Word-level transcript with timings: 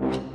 you 0.00 0.31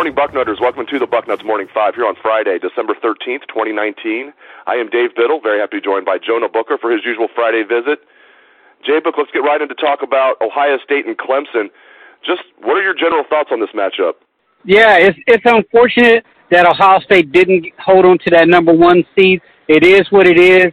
morning, 0.00 0.16
Bucknutters. 0.16 0.58
Welcome 0.58 0.86
to 0.86 0.98
the 0.98 1.06
Bucknuts 1.06 1.44
Morning 1.44 1.68
Five 1.74 1.94
here 1.94 2.06
on 2.06 2.14
Friday, 2.22 2.58
December 2.58 2.94
13th, 3.04 3.44
2019. 3.52 4.32
I 4.66 4.76
am 4.76 4.88
Dave 4.88 5.14
Biddle, 5.14 5.42
very 5.42 5.60
happy 5.60 5.76
to 5.76 5.80
be 5.82 5.84
joined 5.84 6.06
by 6.06 6.16
Jonah 6.16 6.48
Booker 6.48 6.78
for 6.80 6.90
his 6.90 7.04
usual 7.04 7.28
Friday 7.34 7.64
visit. 7.64 7.98
Jay 8.82 8.98
Book, 9.04 9.16
let's 9.18 9.30
get 9.30 9.40
right 9.40 9.60
into 9.60 9.74
talk 9.74 10.00
about 10.00 10.40
Ohio 10.40 10.78
State 10.82 11.04
and 11.04 11.18
Clemson. 11.18 11.68
Just 12.24 12.40
what 12.62 12.78
are 12.78 12.82
your 12.82 12.94
general 12.94 13.24
thoughts 13.28 13.50
on 13.52 13.60
this 13.60 13.68
matchup? 13.76 14.14
Yeah, 14.64 14.96
it's 14.96 15.18
it's 15.26 15.44
unfortunate 15.44 16.24
that 16.50 16.64
Ohio 16.64 17.00
State 17.00 17.30
didn't 17.30 17.66
hold 17.78 18.06
on 18.06 18.16
to 18.24 18.30
that 18.30 18.48
number 18.48 18.72
one 18.72 19.04
seed. 19.14 19.42
It 19.68 19.84
is 19.84 20.06
what 20.08 20.26
it 20.26 20.38
is. 20.38 20.72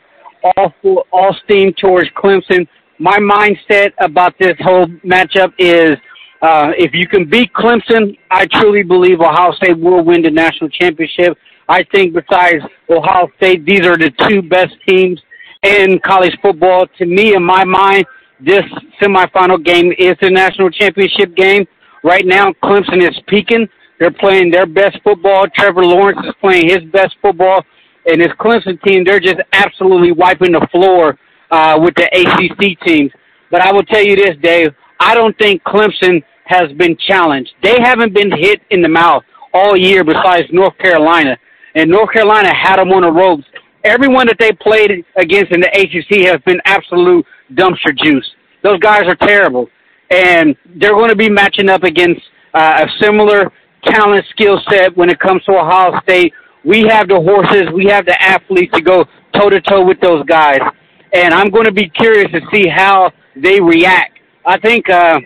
All 0.56 1.04
all 1.12 1.36
steam 1.44 1.74
towards 1.78 2.10
Clemson. 2.12 2.66
My 2.98 3.18
mindset 3.18 3.92
about 4.00 4.36
this 4.40 4.56
whole 4.62 4.88
matchup 5.04 5.52
is 5.60 5.98
uh, 6.42 6.72
if 6.78 6.94
you 6.94 7.08
can 7.08 7.30
beat 7.30 7.52
Clemson, 7.54 8.18
I 8.30 8.46
truly 8.46 8.84
believe 8.84 9.20
Ohio 9.20 9.52
State 9.54 9.78
will 9.78 10.04
win 10.04 10.22
the 10.22 10.32
national 10.32 10.70
championship. 10.70 11.38
I 11.68 11.84
think 11.92 12.14
besides 12.14 12.64
Ohio 12.90 13.30
State, 13.38 13.66
these 13.66 13.86
are 13.86 13.98
the 13.98 14.12
two 14.28 14.42
best 14.42 14.74
teams 14.88 15.20
in 15.64 16.00
college 16.06 16.38
football. 16.42 16.86
To 16.98 17.06
me, 17.06 17.36
in 17.36 17.44
my 17.44 17.64
mind, 17.64 18.06
this 18.40 18.64
semifinal 19.02 19.64
game 19.64 19.92
is 19.98 20.16
the 20.22 20.30
national 20.30 20.70
championship 20.70 21.36
game. 21.36 21.66
Right 22.04 22.26
now, 22.26 22.54
Clemson 22.64 23.02
is 23.02 23.18
peaking. 23.28 23.68
They're 24.00 24.12
playing 24.12 24.52
their 24.52 24.68
best 24.68 25.00
football. 25.04 25.46
Trevor 25.56 25.84
Lawrence 25.84 26.20
is 26.24 26.34
playing 26.40 26.70
his 26.70 26.84
best 26.92 27.16
football. 27.22 27.64
And 28.06 28.22
this 28.22 28.32
Clemson 28.40 28.82
team, 28.84 29.04
they're 29.04 29.20
just 29.20 29.38
absolutely 29.54 30.12
wiping 30.12 30.52
the 30.52 30.66
floor 30.72 31.18
uh, 31.50 31.80
with 31.82 31.96
the 31.96 32.06
ACC 32.14 32.80
teams. 32.86 33.12
But 33.50 33.62
I 33.62 33.72
will 33.72 33.84
tell 33.84 34.04
you 34.04 34.16
this, 34.16 34.36
Dave. 34.42 34.70
I 35.00 35.16
don't 35.16 35.38
think 35.38 35.64
Clemson 35.64 36.24
has 36.46 36.72
been 36.74 36.98
challenged. 37.08 37.52
They 37.62 37.78
haven't 37.82 38.14
been 38.14 38.32
hit 38.32 38.62
in 38.72 38.82
the 38.82 38.90
mouth 38.90 39.24
all 39.54 39.78
year 39.78 40.04
besides 40.04 40.48
North 40.52 40.78
Carolina. 40.78 41.38
And 41.76 41.90
North 41.92 42.12
Carolina 42.12 42.54
had 42.54 42.78
them 42.78 42.92
on 42.92 43.02
the 43.04 43.12
ropes. 43.12 43.44
Everyone 43.84 44.28
that 44.28 44.38
they 44.40 44.52
played 44.52 45.06
against 45.16 45.52
in 45.52 45.62
the 45.62 45.70
ACC 45.70 46.26
has 46.26 46.42
been 46.46 46.60
absolute 46.66 47.26
dumpster 47.54 47.96
juice. 47.96 48.28
Those 48.64 48.80
guys 48.80 49.04
are 49.04 49.16
terrible. 49.16 49.68
And 50.10 50.56
they're 50.76 50.96
going 50.96 51.10
to 51.10 51.16
be 51.16 51.30
matching 51.30 51.70
up 51.70 51.84
against 51.84 52.22
uh, 52.54 52.86
a 52.86 53.04
similar 53.04 53.52
talent 53.86 54.26
skill 54.32 54.60
set 54.70 54.96
when 54.98 55.10
it 55.10 55.20
comes 55.20 55.44
to 55.46 55.52
Ohio 55.52 56.00
State. 56.02 56.34
We 56.66 56.82
have 56.90 57.08
the 57.08 57.20
horses, 57.20 57.72
we 57.74 57.86
have 57.86 58.06
the 58.06 58.20
athletes 58.22 58.74
to 58.74 58.82
go 58.82 59.06
toe 59.36 59.50
to 59.50 59.62
toe 59.62 59.86
with 59.86 60.00
those 60.02 60.26
guys. 60.26 60.60
And 61.14 61.34
I'm 61.34 61.50
going 61.50 61.66
to 61.66 61.72
be 61.72 61.90
curious 61.90 62.30
to 62.32 62.42
see 62.52 62.68
how 62.68 63.12
they 63.36 63.62
react 63.62 64.17
I 64.48 64.58
think 64.60 64.90
uh, 64.90 65.20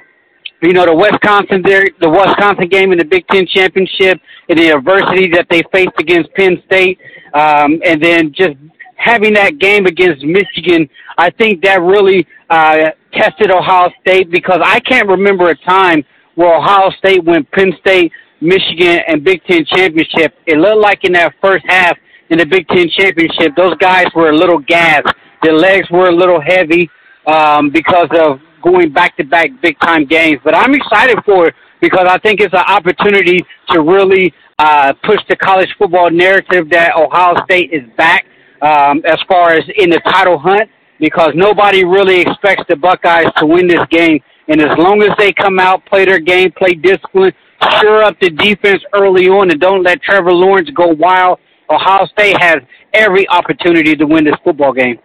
you 0.64 0.74
know 0.74 0.86
the 0.86 0.96
Wisconsin 0.96 1.62
there, 1.64 1.86
the 2.02 2.10
Wisconsin 2.10 2.68
game 2.68 2.92
in 2.92 2.98
the 2.98 3.06
Big 3.06 3.26
Ten 3.28 3.46
championship, 3.46 4.20
and 4.50 4.58
the 4.58 4.72
adversity 4.76 5.30
that 5.30 5.46
they 5.52 5.62
faced 5.72 5.94
against 6.00 6.34
Penn 6.34 6.58
State, 6.66 7.00
um, 7.36 7.80
and 7.86 8.02
then 8.02 8.34
just 8.34 8.58
having 8.96 9.34
that 9.36 9.60
game 9.60 9.86
against 9.86 10.24
Michigan, 10.24 10.90
I 11.18 11.30
think 11.30 11.64
that 11.64 11.82
really 11.82 12.26
uh, 12.50 12.90
tested 13.14 13.52
Ohio 13.52 13.92
State 14.02 14.32
because 14.32 14.60
I 14.64 14.80
can't 14.80 15.08
remember 15.08 15.50
a 15.50 15.56
time 15.70 16.04
where 16.34 16.58
Ohio 16.58 16.90
State 16.98 17.24
went 17.24 17.50
Penn 17.52 17.74
State, 17.80 18.12
Michigan, 18.42 19.02
and 19.08 19.24
Big 19.24 19.44
Ten 19.46 19.64
championship. 19.66 20.34
It 20.48 20.58
looked 20.58 20.82
like 20.82 21.04
in 21.04 21.14
that 21.14 21.34
first 21.42 21.64
half 21.68 21.96
in 22.32 22.40
the 22.40 22.46
Big 22.46 22.68
Ten 22.70 22.90
championship, 22.98 23.56
those 23.56 23.76
guys 23.78 24.06
were 24.16 24.30
a 24.32 24.36
little 24.36 24.60
gassed. 24.60 25.14
Their 25.44 25.54
legs 25.54 25.88
were 25.92 26.08
a 26.08 26.16
little 26.16 26.42
heavy 26.42 26.90
um, 27.28 27.70
because 27.70 28.08
of 28.20 28.40
going 28.62 28.92
back 28.92 29.18
to 29.18 29.24
back 29.24 29.50
big 29.62 29.80
time 29.80 30.06
games. 30.06 30.40
But 30.44 30.56
I'm 30.56 30.74
excited 30.74 31.18
for 31.26 31.48
it 31.48 31.56
because 31.82 32.06
I 32.08 32.18
think 32.20 32.40
it's 32.40 32.54
an 32.54 32.66
opportunity 32.68 33.40
to 33.70 33.82
really 33.82 34.34
uh, 34.60 34.94
push 35.04 35.20
the 35.28 35.36
college 35.36 35.70
football 35.78 36.10
narrative 36.12 36.70
that 36.70 36.96
Ohio 36.96 37.36
State 37.46 37.72
is 37.74 37.84
back 37.98 38.26
um, 38.62 39.02
as 39.06 39.18
far 39.28 39.52
as 39.52 39.64
in 39.78 39.90
the 39.90 40.00
title 40.06 40.38
hunt 40.38 40.70
because 41.00 41.32
nobody 41.36 41.84
really 41.84 42.22
expects 42.22 42.64
the 42.70 42.76
Buckeyes 42.76 43.32
to 43.38 43.46
win 43.46 43.68
this 43.68 43.84
game. 43.90 44.20
And 44.48 44.62
as 44.62 44.78
long 44.78 45.02
as 45.02 45.10
they 45.18 45.34
come 45.34 45.60
out, 45.60 45.86
play 45.86 46.06
their 46.06 46.20
game, 46.20 46.52
play 46.52 46.74
discipline, 46.74 47.34
sure 47.80 48.04
up 48.04 48.20
the 48.20 48.30
defense 48.30 48.84
early 48.94 49.28
on, 49.28 49.50
and 49.50 49.60
don't 49.60 49.84
let 49.84 50.02
Trevor 50.04 50.32
Lawrence 50.32 50.70
go 50.76 50.88
wild, 50.88 51.40
Ohio 51.70 52.06
State 52.08 52.40
has 52.40 52.58
every 52.94 53.28
opportunity 53.30 53.96
to 53.96 54.06
win 54.06 54.26
this 54.26 54.36
football 54.44 54.74
game. 54.74 55.00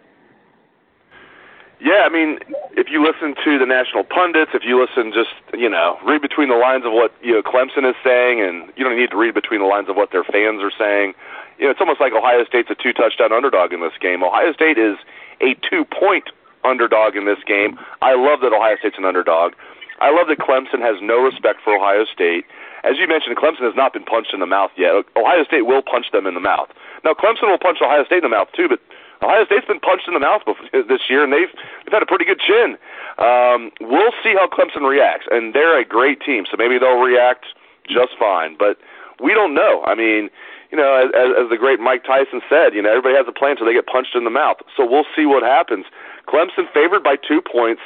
Yeah, 1.79 2.09
I 2.09 2.09
mean, 2.09 2.41
if 2.73 2.89
you 2.89 3.05
listen 3.05 3.35
to 3.45 3.59
the 3.59 3.67
national 3.67 4.05
pundits, 4.05 4.53
if 4.55 4.65
you 4.65 4.81
listen, 4.81 5.13
just 5.13 5.37
you 5.53 5.69
know, 5.69 5.99
read 6.07 6.23
between 6.23 6.49
the 6.49 6.57
lines 6.57 6.85
of 6.87 6.93
what 6.93 7.13
you 7.21 7.33
know 7.35 7.43
Clemson 7.43 7.89
is 7.89 7.97
saying, 8.03 8.41
and 8.41 8.73
you 8.77 8.85
don't 8.85 8.97
need 8.97 9.11
to 9.11 9.17
read 9.17 9.35
between 9.35 9.61
the 9.61 9.67
lines 9.67 9.89
of 9.89 9.97
what 9.97 10.11
their 10.11 10.25
fans 10.25 10.65
are 10.65 10.73
saying. 10.73 11.13
You 11.59 11.67
know, 11.67 11.71
it's 11.73 11.81
almost 11.81 12.01
like 12.01 12.13
Ohio 12.13 12.45
State's 12.45 12.71
a 12.71 12.75
two-touchdown 12.75 13.33
underdog 13.33 13.73
in 13.73 13.81
this 13.81 13.97
game. 14.01 14.25
Ohio 14.25 14.53
State 14.53 14.79
is 14.79 14.97
a 15.41 15.57
two-point 15.69 16.29
underdog 16.65 17.17
in 17.17 17.25
this 17.25 17.41
game. 17.47 17.79
I 18.01 18.17
love 18.17 18.41
that 18.41 18.53
Ohio 18.53 18.77
State's 18.81 18.99
an 18.99 19.05
underdog. 19.05 19.53
I 20.01 20.13
love 20.13 20.29
that 20.29 20.39
Clemson 20.39 20.81
has 20.81 21.01
no 21.01 21.21
respect 21.25 21.61
for 21.65 21.77
Ohio 21.77 22.05
State. 22.05 22.45
As 22.85 22.99
you 22.99 23.09
mentioned, 23.09 23.37
Clemson 23.37 23.65
has 23.65 23.75
not 23.75 23.93
been 23.93 24.05
punched 24.05 24.33
in 24.33 24.41
the 24.41 24.47
mouth 24.47 24.71
yet. 24.77 24.93
Ohio 25.17 25.45
State 25.45 25.65
will 25.65 25.83
punch 25.83 26.13
them 26.13 26.27
in 26.27 26.35
the 26.35 26.45
mouth. 26.45 26.69
Now, 27.05 27.13
Clemson 27.13 27.49
will 27.49 27.59
punch 27.59 27.79
Ohio 27.81 28.05
State 28.05 28.21
in 28.25 28.29
the 28.29 28.37
mouth 28.37 28.49
too, 28.55 28.69
but 28.69 28.81
Ohio 29.23 29.45
State's 29.47 29.67
been 29.67 29.81
punched 29.81 30.09
in 30.09 30.15
the 30.15 30.21
mouth 30.21 30.43
this 30.73 31.09
year, 31.09 31.25
and 31.25 31.33
they've 31.33 31.53
they've 31.85 31.93
had 31.93 32.03
a 32.03 32.07
pretty 32.07 32.25
good 32.25 32.41
chin. 32.41 32.77
Um, 33.19 33.73
we'll 33.81 34.13
see 34.23 34.35
how 34.35 34.49
Clemson 34.49 34.89
reacts, 34.89 35.27
and 35.31 35.55
they're 35.55 35.79
a 35.79 35.85
great 35.85 36.21
team, 36.21 36.45
so 36.51 36.57
maybe 36.59 36.79
they'll 36.79 37.01
react 37.01 37.47
just 37.89 38.13
fine. 38.19 38.57
But 38.59 38.77
we 39.23 39.33
don't 39.33 39.55
know. 39.55 39.83
I 39.87 39.95
mean, 39.95 40.29
you 40.71 40.77
know, 40.77 40.93
as, 40.93 41.33
as 41.45 41.49
the 41.49 41.57
great 41.57 41.81
Mike 41.81 42.05
Tyson 42.05 42.43
said, 42.49 42.75
you 42.75 42.83
know, 42.83 42.91
everybody 42.91 43.15
has 43.17 43.27
a 43.29 43.33
plan, 43.33 43.57
so 43.59 43.65
they 43.65 43.73
get 43.73 43.87
punched 43.87 44.15
in 44.15 44.25
the 44.25 44.35
mouth. 44.35 44.59
So 44.77 44.85
we'll 44.85 45.09
see 45.15 45.25
what 45.25 45.43
happens. 45.43 45.87
Clemson 46.29 46.69
favored 46.75 47.03
by 47.03 47.17
two 47.17 47.41
points. 47.41 47.81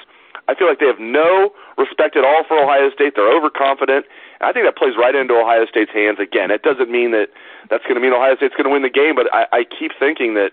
I 0.48 0.54
feel 0.54 0.66
like 0.66 0.80
they 0.80 0.90
have 0.90 0.98
no 0.98 1.52
respect 1.78 2.16
at 2.16 2.24
all 2.24 2.42
for 2.48 2.58
Ohio 2.58 2.90
State. 2.90 3.14
They're 3.14 3.30
overconfident. 3.30 4.06
And 4.40 4.48
I 4.48 4.52
think 4.52 4.66
that 4.66 4.76
plays 4.76 4.94
right 4.98 5.14
into 5.14 5.34
Ohio 5.34 5.66
State's 5.66 5.92
hands. 5.92 6.18
Again, 6.18 6.50
it 6.50 6.62
doesn't 6.62 6.90
mean 6.90 7.12
that 7.12 7.28
that's 7.70 7.84
going 7.84 7.94
to 7.94 8.00
mean 8.00 8.12
Ohio 8.12 8.34
State's 8.34 8.56
going 8.58 8.66
to 8.66 8.72
win 8.72 8.82
the 8.82 8.90
game, 8.90 9.14
but 9.14 9.30
I, 9.32 9.46
I 9.52 9.64
keep 9.64 9.92
thinking 9.94 10.34
that 10.34 10.50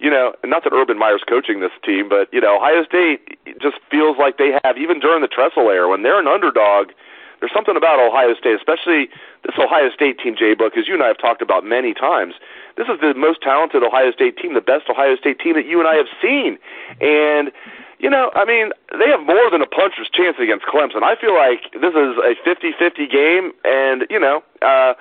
you 0.00 0.10
know, 0.10 0.32
not 0.44 0.64
that 0.64 0.72
Urban 0.72 0.98
Meyer's 0.98 1.22
coaching 1.28 1.60
this 1.60 1.76
team, 1.84 2.08
but 2.08 2.32
you 2.32 2.40
know, 2.40 2.56
Ohio 2.56 2.84
State 2.84 3.38
just 3.60 3.76
feels 3.90 4.16
like 4.18 4.38
they 4.38 4.58
have 4.64 4.78
even 4.78 4.98
during 4.98 5.20
the 5.20 5.28
Tressel 5.28 5.68
era 5.68 5.88
when 5.88 6.02
they're 6.02 6.18
an 6.18 6.26
underdog. 6.26 6.90
There's 7.38 7.52
something 7.52 7.76
about 7.76 8.00
Ohio 8.00 8.34
State, 8.34 8.56
especially 8.56 9.08
this 9.44 9.56
Ohio 9.56 9.88
State 9.90 10.18
team, 10.18 10.36
Jay 10.36 10.52
Book, 10.52 10.76
as 10.76 10.88
you 10.88 10.94
and 10.94 11.02
I 11.02 11.08
have 11.08 11.18
talked 11.18 11.40
about 11.40 11.64
many 11.64 11.94
times. 11.94 12.34
This 12.76 12.88
is 12.88 13.00
the 13.00 13.14
most 13.14 13.40
talented 13.40 13.82
Ohio 13.82 14.12
State 14.12 14.36
team, 14.36 14.52
the 14.52 14.60
best 14.60 14.88
Ohio 14.90 15.16
State 15.16 15.40
team 15.40 15.54
that 15.54 15.64
you 15.64 15.80
and 15.80 15.88
I 15.88 15.94
have 15.96 16.08
seen. 16.20 16.58
And, 17.00 17.50
you 17.98 18.10
know, 18.10 18.30
I 18.34 18.44
mean, 18.44 18.72
they 18.92 19.08
have 19.08 19.24
more 19.24 19.48
than 19.50 19.62
a 19.62 19.66
puncher's 19.66 20.10
chance 20.12 20.36
against 20.36 20.66
Clemson. 20.66 21.02
I 21.02 21.16
feel 21.16 21.32
like 21.32 21.64
this 21.72 21.96
is 21.96 22.12
a 22.20 22.36
50 22.44 22.72
50 22.78 23.06
game, 23.08 23.52
and, 23.64 24.04
you 24.10 24.20
know, 24.20 24.44
uh, 24.60 24.92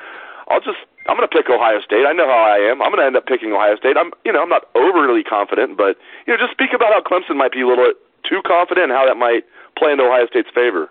I'll 0.49 0.61
just 0.61 0.77
I'm 1.07 1.17
going 1.17 1.27
to 1.27 1.35
pick 1.35 1.49
Ohio 1.49 1.81
State. 1.81 2.05
I 2.05 2.13
know 2.13 2.27
how 2.27 2.37
I 2.37 2.57
am. 2.69 2.81
I'm 2.81 2.91
going 2.91 3.01
to 3.01 3.07
end 3.07 3.17
up 3.17 3.25
picking 3.25 3.51
Ohio 3.51 3.75
State. 3.77 3.97
I'm, 3.97 4.11
you 4.25 4.31
know, 4.31 4.43
I'm 4.43 4.49
not 4.49 4.69
overly 4.75 5.23
confident, 5.23 5.77
but 5.77 5.97
you 6.27 6.33
know, 6.33 6.37
just 6.37 6.51
speak 6.51 6.69
about 6.75 6.93
how 6.93 7.01
Clemson 7.01 7.35
might 7.35 7.51
be 7.51 7.61
a 7.61 7.67
little 7.67 7.93
too 8.29 8.41
confident 8.45 8.91
and 8.91 8.93
how 8.93 9.05
that 9.07 9.17
might 9.17 9.41
play 9.77 9.91
into 9.91 10.03
Ohio 10.03 10.27
State's 10.27 10.49
favor. 10.53 10.89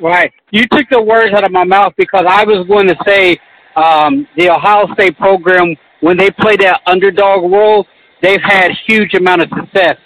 Right. 0.00 0.32
You 0.50 0.66
took 0.72 0.88
the 0.90 1.00
words 1.00 1.32
out 1.32 1.44
of 1.44 1.52
my 1.52 1.64
mouth 1.64 1.94
because 1.96 2.24
I 2.28 2.44
was 2.44 2.66
going 2.66 2.88
to 2.88 2.96
say 3.06 3.38
um, 3.76 4.26
the 4.36 4.50
Ohio 4.50 4.92
State 4.94 5.16
program 5.16 5.76
when 6.00 6.16
they 6.16 6.30
play 6.30 6.56
that 6.56 6.80
underdog 6.86 7.50
role, 7.50 7.86
they've 8.22 8.42
had 8.42 8.72
huge 8.86 9.14
amount 9.14 9.42
of 9.42 9.48
success. 9.48 9.96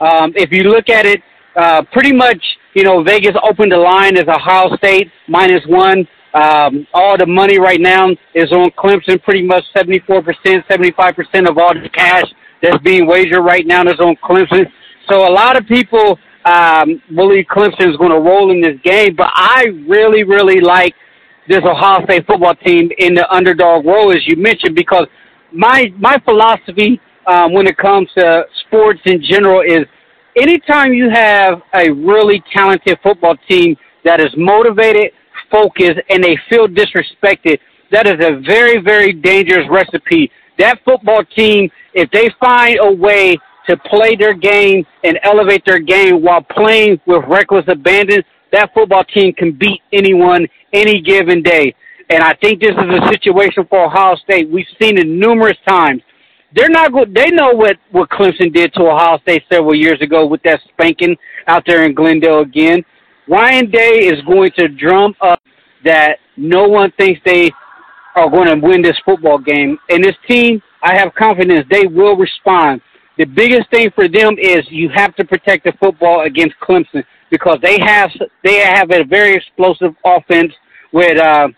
Um, 0.00 0.32
if 0.36 0.50
you 0.52 0.64
look 0.64 0.88
at 0.88 1.06
it, 1.06 1.22
uh, 1.56 1.82
pretty 1.92 2.12
much, 2.12 2.42
you 2.74 2.82
know, 2.82 3.02
Vegas 3.02 3.34
opened 3.42 3.72
the 3.72 3.76
line 3.76 4.16
as 4.16 4.28
Ohio 4.28 4.76
State 4.76 5.10
minus 5.28 5.62
one. 5.66 6.06
Um, 6.34 6.86
all 6.92 7.16
the 7.16 7.26
money 7.26 7.58
right 7.58 7.80
now 7.80 8.08
is 8.34 8.52
on 8.52 8.70
Clemson. 8.72 9.22
Pretty 9.22 9.42
much 9.42 9.64
74%, 9.76 10.24
75% 10.68 11.48
of 11.48 11.58
all 11.58 11.74
the 11.74 11.88
cash 11.94 12.26
that's 12.62 12.78
being 12.82 13.06
wagered 13.06 13.44
right 13.44 13.66
now 13.66 13.82
is 13.82 13.98
on 14.00 14.16
Clemson. 14.16 14.66
So 15.08 15.26
a 15.26 15.32
lot 15.32 15.56
of 15.56 15.66
people 15.66 16.18
um, 16.44 17.02
believe 17.14 17.46
Clemson 17.50 17.90
is 17.90 17.96
going 17.96 18.10
to 18.10 18.20
roll 18.20 18.50
in 18.50 18.60
this 18.60 18.78
game, 18.84 19.14
but 19.16 19.30
I 19.32 19.64
really, 19.86 20.24
really 20.24 20.60
like 20.60 20.94
this 21.48 21.60
Ohio 21.64 22.04
State 22.04 22.26
football 22.26 22.54
team 22.54 22.90
in 22.98 23.14
the 23.14 23.30
underdog 23.32 23.86
role, 23.86 24.12
as 24.12 24.26
you 24.26 24.36
mentioned, 24.36 24.74
because 24.74 25.06
my 25.52 25.86
my 25.98 26.18
philosophy 26.24 27.00
um, 27.26 27.52
when 27.54 27.66
it 27.66 27.76
comes 27.78 28.08
to 28.18 28.44
sports 28.66 29.00
in 29.06 29.22
general 29.22 29.62
is 29.62 29.86
anytime 30.36 30.92
you 30.92 31.08
have 31.10 31.62
a 31.74 31.90
really 31.90 32.42
talented 32.52 32.98
football 33.02 33.36
team 33.48 33.76
that 34.04 34.20
is 34.20 34.28
motivated, 34.36 35.12
focused, 35.50 36.00
and 36.10 36.22
they 36.22 36.36
feel 36.48 36.66
disrespected, 36.66 37.58
that 37.90 38.06
is 38.06 38.24
a 38.24 38.40
very, 38.40 38.80
very 38.80 39.12
dangerous 39.12 39.66
recipe. 39.70 40.30
That 40.58 40.80
football 40.84 41.24
team, 41.36 41.70
if 41.94 42.10
they 42.10 42.28
find 42.40 42.78
a 42.80 42.92
way 42.92 43.38
to 43.68 43.76
play 43.76 44.16
their 44.16 44.34
game 44.34 44.84
and 45.04 45.18
elevate 45.22 45.62
their 45.64 45.78
game 45.78 46.22
while 46.22 46.42
playing 46.42 47.00
with 47.06 47.22
reckless 47.28 47.64
abandon, 47.68 48.22
that 48.52 48.72
football 48.74 49.04
team 49.04 49.32
can 49.34 49.52
beat 49.52 49.80
anyone 49.92 50.46
any 50.72 51.00
given 51.00 51.42
day. 51.42 51.74
And 52.10 52.22
I 52.22 52.34
think 52.42 52.60
this 52.60 52.70
is 52.70 52.76
a 52.76 53.08
situation 53.08 53.66
for 53.68 53.84
Ohio 53.84 54.16
State. 54.16 54.48
We've 54.48 54.66
seen 54.80 54.96
it 54.98 55.06
numerous 55.06 55.58
times. 55.66 56.02
They're 56.54 56.70
not 56.70 56.92
good. 56.92 57.14
They 57.14 57.30
know 57.30 57.52
what 57.52 57.76
what 57.90 58.08
Clemson 58.08 58.52
did 58.54 58.72
to 58.74 58.82
Ohio 58.84 59.18
State 59.18 59.42
several 59.52 59.74
years 59.74 60.00
ago 60.00 60.24
with 60.24 60.42
that 60.44 60.60
spanking 60.70 61.14
out 61.46 61.64
there 61.66 61.84
in 61.84 61.94
Glendale 61.94 62.40
again. 62.40 62.82
Ryan 63.28 63.70
Day 63.70 64.06
is 64.06 64.20
going 64.22 64.50
to 64.58 64.68
drum 64.68 65.14
up 65.20 65.40
that 65.84 66.18
no 66.36 66.66
one 66.66 66.92
thinks 66.98 67.20
they 67.24 67.50
are 68.16 68.30
going 68.30 68.48
to 68.48 68.66
win 68.66 68.82
this 68.82 68.96
football 69.04 69.38
game. 69.38 69.78
And 69.90 70.02
this 70.02 70.16
team, 70.28 70.62
I 70.82 70.98
have 70.98 71.14
confidence 71.14 71.66
they 71.70 71.86
will 71.86 72.16
respond. 72.16 72.80
The 73.18 73.24
biggest 73.24 73.70
thing 73.70 73.90
for 73.94 74.08
them 74.08 74.36
is 74.38 74.60
you 74.70 74.88
have 74.94 75.14
to 75.16 75.24
protect 75.24 75.64
the 75.64 75.72
football 75.80 76.22
against 76.22 76.54
Clemson 76.62 77.04
because 77.30 77.58
they 77.62 77.78
have 77.80 78.10
they 78.44 78.58
have 78.58 78.90
a 78.92 79.04
very 79.04 79.34
explosive 79.34 79.94
offense 80.04 80.52
with 80.92 81.18
uh, 81.18 81.48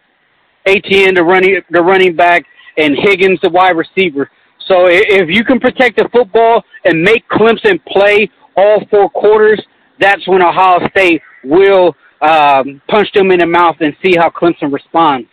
Etienne, 0.66 1.14
the 1.14 1.22
running 1.22 1.60
the 1.70 1.82
running 1.82 2.16
back, 2.16 2.44
and 2.78 2.96
Higgins, 2.98 3.38
the 3.42 3.50
wide 3.50 3.76
receiver. 3.76 4.30
So 4.66 4.86
if 4.88 5.28
you 5.28 5.44
can 5.44 5.60
protect 5.60 5.98
the 5.98 6.08
football 6.12 6.62
and 6.84 7.02
make 7.02 7.28
Clemson 7.28 7.78
play 7.86 8.30
all 8.56 8.82
four 8.90 9.10
quarters, 9.10 9.60
that's 9.98 10.26
when 10.26 10.42
Ohio 10.42 10.88
State 10.88 11.20
will 11.44 11.96
um, 12.20 12.80
punch 12.88 13.12
them 13.12 13.30
in 13.30 13.38
the 13.38 13.46
mouth 13.46 13.76
and 13.80 13.94
see 14.02 14.16
how 14.16 14.30
Clemson 14.30 14.72
responds. 14.72 15.28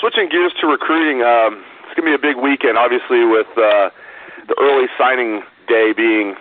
Switching 0.00 0.28
gears 0.28 0.52
to 0.60 0.66
recruiting, 0.66 1.22
um, 1.22 1.64
it's 1.84 1.98
going 1.98 2.12
to 2.12 2.12
be 2.12 2.14
a 2.14 2.20
big 2.20 2.36
weekend, 2.36 2.76
obviously, 2.76 3.24
with 3.24 3.48
uh, 3.56 3.88
the 4.46 4.56
early 4.60 4.86
signing 4.98 5.42
day 5.68 5.92
being 5.96 6.34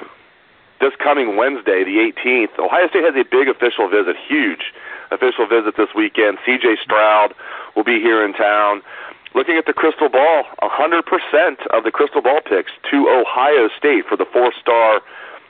this 0.82 0.92
coming 1.02 1.38
Wednesday, 1.38 1.84
the 1.84 2.12
18th. 2.12 2.60
Ohio 2.60 2.88
State 2.90 3.04
has 3.04 3.16
a 3.16 3.24
big 3.24 3.48
official 3.48 3.88
visit, 3.88 4.16
huge 4.28 4.74
official 5.12 5.48
visit 5.48 5.78
this 5.78 5.90
weekend. 5.96 6.38
C.J. 6.46 6.78
Stroud 6.84 7.34
will 7.76 7.86
be 7.86 8.00
here 8.02 8.26
in 8.26 8.34
town. 8.34 8.82
Looking 9.34 9.58
at 9.58 9.66
the 9.66 9.74
crystal 9.74 10.10
ball, 10.10 10.44
100% 10.62 11.04
of 11.72 11.84
the 11.84 11.92
crystal 11.92 12.22
ball 12.22 12.40
picks 12.44 12.72
to 12.92 13.08
Ohio 13.08 13.70
State 13.78 14.06
for 14.08 14.16
the 14.16 14.26
four-star 14.32 15.02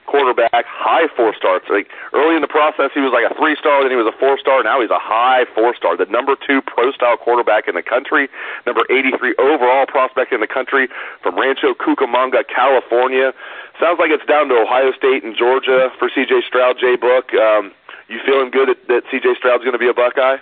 quarterback, 0.06 0.66
high 0.66 1.07
four 1.16 1.34
stars. 1.36 1.62
Like 1.69 1.90
early 2.13 2.36
in 2.36 2.42
the 2.42 2.52
process, 2.52 2.92
he 2.94 3.02
was 3.02 3.12
like 3.12 3.25
a 3.25 3.34
three 3.36 3.56
star, 3.60 3.84
then 3.84 3.92
he 3.92 4.00
was 4.00 4.07
a 4.07 4.18
four 4.18 4.38
star. 4.40 4.63
Now 4.63 4.81
he's 4.81 4.94
a 4.94 5.02
high 5.02 5.46
four 5.54 5.75
star. 5.75 5.98
The 5.98 6.06
number 6.07 6.36
two 6.36 6.62
pro 6.62 6.92
style 6.92 7.18
quarterback 7.18 7.68
in 7.68 7.75
the 7.75 7.84
country, 7.84 8.30
number 8.66 8.86
83 8.90 9.36
overall 9.38 9.86
prospect 9.86 10.31
in 10.31 10.40
the 10.40 10.50
country 10.50 10.88
from 11.22 11.38
Rancho 11.38 11.74
Cucamonga, 11.75 12.48
California. 12.48 13.34
Sounds 13.80 14.00
like 14.00 14.10
it's 14.10 14.25
down 14.25 14.48
to 14.50 14.56
Ohio 14.56 14.92
State 14.94 15.24
and 15.24 15.36
Georgia 15.36 15.90
for 16.00 16.10
C.J. 16.13 16.48
Stroud, 16.48 16.78
Jay 16.80 16.96
Book. 16.96 17.34
Um, 17.34 17.74
you 18.08 18.19
feeling 18.25 18.51
good 18.51 18.69
that, 18.69 18.80
that 18.88 19.04
C.J. 19.12 19.36
Stroud's 19.38 19.63
going 19.63 19.75
to 19.75 19.81
be 19.81 19.90
a 19.90 19.94
Buckeye? 19.94 20.38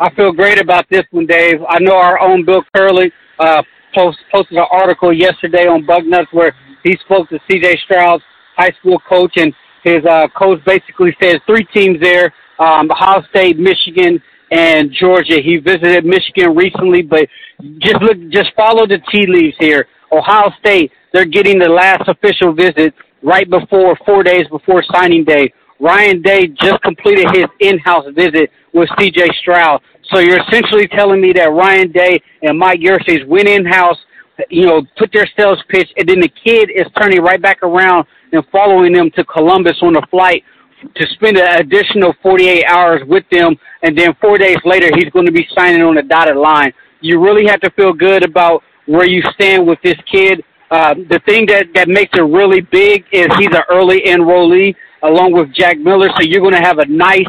I 0.00 0.14
feel 0.14 0.32
great 0.32 0.60
about 0.60 0.88
this 0.90 1.04
one, 1.10 1.26
Dave. 1.26 1.60
I 1.68 1.78
know 1.80 1.96
our 1.96 2.20
own 2.20 2.44
Bill 2.44 2.62
Kurelic 2.74 3.12
uh, 3.38 3.62
post, 3.94 4.18
posted 4.32 4.58
an 4.58 4.66
article 4.70 5.12
yesterday 5.12 5.66
on 5.66 5.86
Bucknuts 5.86 6.32
where 6.32 6.54
he 6.84 6.96
spoke 7.04 7.28
to 7.30 7.38
C.J. 7.50 7.78
Stroud's 7.84 8.22
high 8.56 8.72
school 8.80 8.98
coach, 9.08 9.32
and 9.36 9.52
his 9.84 10.04
uh, 10.08 10.26
coach 10.36 10.60
basically 10.64 11.16
says 11.22 11.36
three 11.46 11.66
teams 11.74 11.98
there: 12.00 12.32
um, 12.58 12.90
Ohio 12.90 13.22
State, 13.30 13.58
Michigan, 13.58 14.20
and 14.50 14.90
Georgia. 14.92 15.40
He 15.42 15.58
visited 15.58 16.04
Michigan 16.04 16.54
recently, 16.54 17.02
but 17.02 17.26
just 17.78 17.96
look, 18.02 18.16
just 18.30 18.50
follow 18.56 18.86
the 18.86 18.98
tea 19.10 19.26
leaves 19.26 19.56
here. 19.58 19.86
Ohio 20.12 20.50
State, 20.60 20.92
they're 21.12 21.24
getting 21.24 21.58
the 21.58 21.68
last 21.68 22.08
official 22.08 22.52
visit 22.52 22.94
right 23.22 23.48
before 23.48 23.96
four 24.06 24.22
days 24.22 24.46
before 24.50 24.84
signing 24.92 25.24
day. 25.24 25.52
Ryan 25.80 26.22
Day 26.22 26.46
just 26.46 26.80
completed 26.82 27.26
his 27.34 27.46
in-house 27.60 28.06
visit 28.14 28.50
with 28.72 28.88
C.J. 28.98 29.28
Stroud. 29.40 29.82
So 30.12 30.20
you're 30.20 30.40
essentially 30.48 30.86
telling 30.88 31.20
me 31.20 31.32
that 31.34 31.52
Ryan 31.52 31.92
Day 31.92 32.20
and 32.42 32.58
Mike 32.58 32.80
Yurcich 32.80 33.26
went 33.26 33.48
in-house, 33.48 33.98
you 34.48 34.66
know, 34.66 34.82
put 34.96 35.10
their 35.12 35.26
sales 35.38 35.58
pitch, 35.68 35.88
and 35.96 36.08
then 36.08 36.20
the 36.20 36.30
kid 36.44 36.70
is 36.74 36.86
turning 36.98 37.20
right 37.20 37.40
back 37.40 37.62
around 37.62 38.06
and 38.32 38.42
following 38.50 38.92
them 38.92 39.10
to 39.16 39.24
Columbus 39.24 39.76
on 39.82 39.96
a 39.96 40.06
flight 40.08 40.42
to 40.94 41.06
spend 41.14 41.38
an 41.38 41.60
additional 41.60 42.14
48 42.22 42.64
hours 42.66 43.02
with 43.06 43.24
them, 43.30 43.56
and 43.82 43.96
then 43.96 44.14
four 44.20 44.38
days 44.38 44.58
later 44.64 44.90
he's 44.94 45.10
going 45.10 45.26
to 45.26 45.32
be 45.32 45.46
signing 45.56 45.82
on 45.82 45.94
the 45.94 46.02
dotted 46.02 46.36
line. 46.36 46.72
You 47.00 47.20
really 47.20 47.46
have 47.46 47.60
to 47.60 47.70
feel 47.70 47.92
good 47.92 48.24
about 48.24 48.62
where 48.86 49.06
you 49.06 49.22
stand 49.34 49.66
with 49.66 49.78
this 49.82 49.96
kid. 50.10 50.42
Uh, 50.70 50.94
the 51.08 51.20
thing 51.26 51.46
that, 51.46 51.66
that 51.74 51.88
makes 51.88 52.10
it 52.16 52.22
really 52.22 52.60
big 52.60 53.04
is 53.12 53.26
he's 53.38 53.48
an 53.48 53.62
early 53.70 54.02
enrollee 54.02 54.74
along 55.02 55.32
with 55.32 55.52
Jack 55.54 55.78
Miller. 55.78 56.08
So 56.16 56.22
you're 56.22 56.40
going 56.40 56.54
to 56.54 56.60
have 56.60 56.78
a 56.78 56.86
nice 56.86 57.26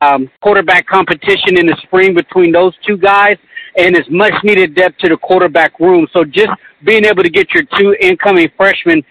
um, 0.00 0.30
quarterback 0.42 0.86
competition 0.86 1.58
in 1.58 1.66
the 1.66 1.76
spring 1.82 2.14
between 2.14 2.52
those 2.52 2.74
two 2.86 2.96
guys, 2.96 3.36
and 3.76 3.96
it's 3.96 4.08
much 4.10 4.32
needed 4.44 4.74
depth 4.74 4.98
to 4.98 5.08
the 5.08 5.16
quarterback 5.16 5.78
room. 5.80 6.06
So 6.12 6.24
just 6.24 6.50
being 6.84 7.04
able 7.04 7.22
to 7.22 7.30
get 7.30 7.48
your 7.52 7.64
two 7.78 7.94
incoming 8.00 8.48
freshmen 8.56 9.02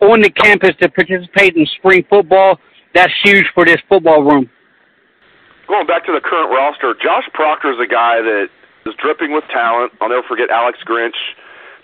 on 0.00 0.20
the 0.20 0.30
campus 0.30 0.74
to 0.80 0.88
participate 0.88 1.56
in 1.56 1.66
spring 1.66 2.04
football, 2.08 2.58
that's 2.94 3.12
huge 3.22 3.46
for 3.54 3.64
this 3.64 3.80
football 3.88 4.22
room. 4.22 4.48
Going 5.66 5.86
back 5.86 6.06
to 6.06 6.12
the 6.12 6.20
current 6.20 6.50
roster, 6.50 6.94
Josh 6.94 7.28
Proctor 7.34 7.72
is 7.72 7.78
a 7.78 7.86
guy 7.86 8.22
that 8.22 8.48
is 8.86 8.94
dripping 8.96 9.32
with 9.32 9.44
talent. 9.52 9.92
I'll 10.00 10.08
never 10.08 10.22
forget 10.26 10.48
Alex 10.50 10.78
Grinch 10.86 11.18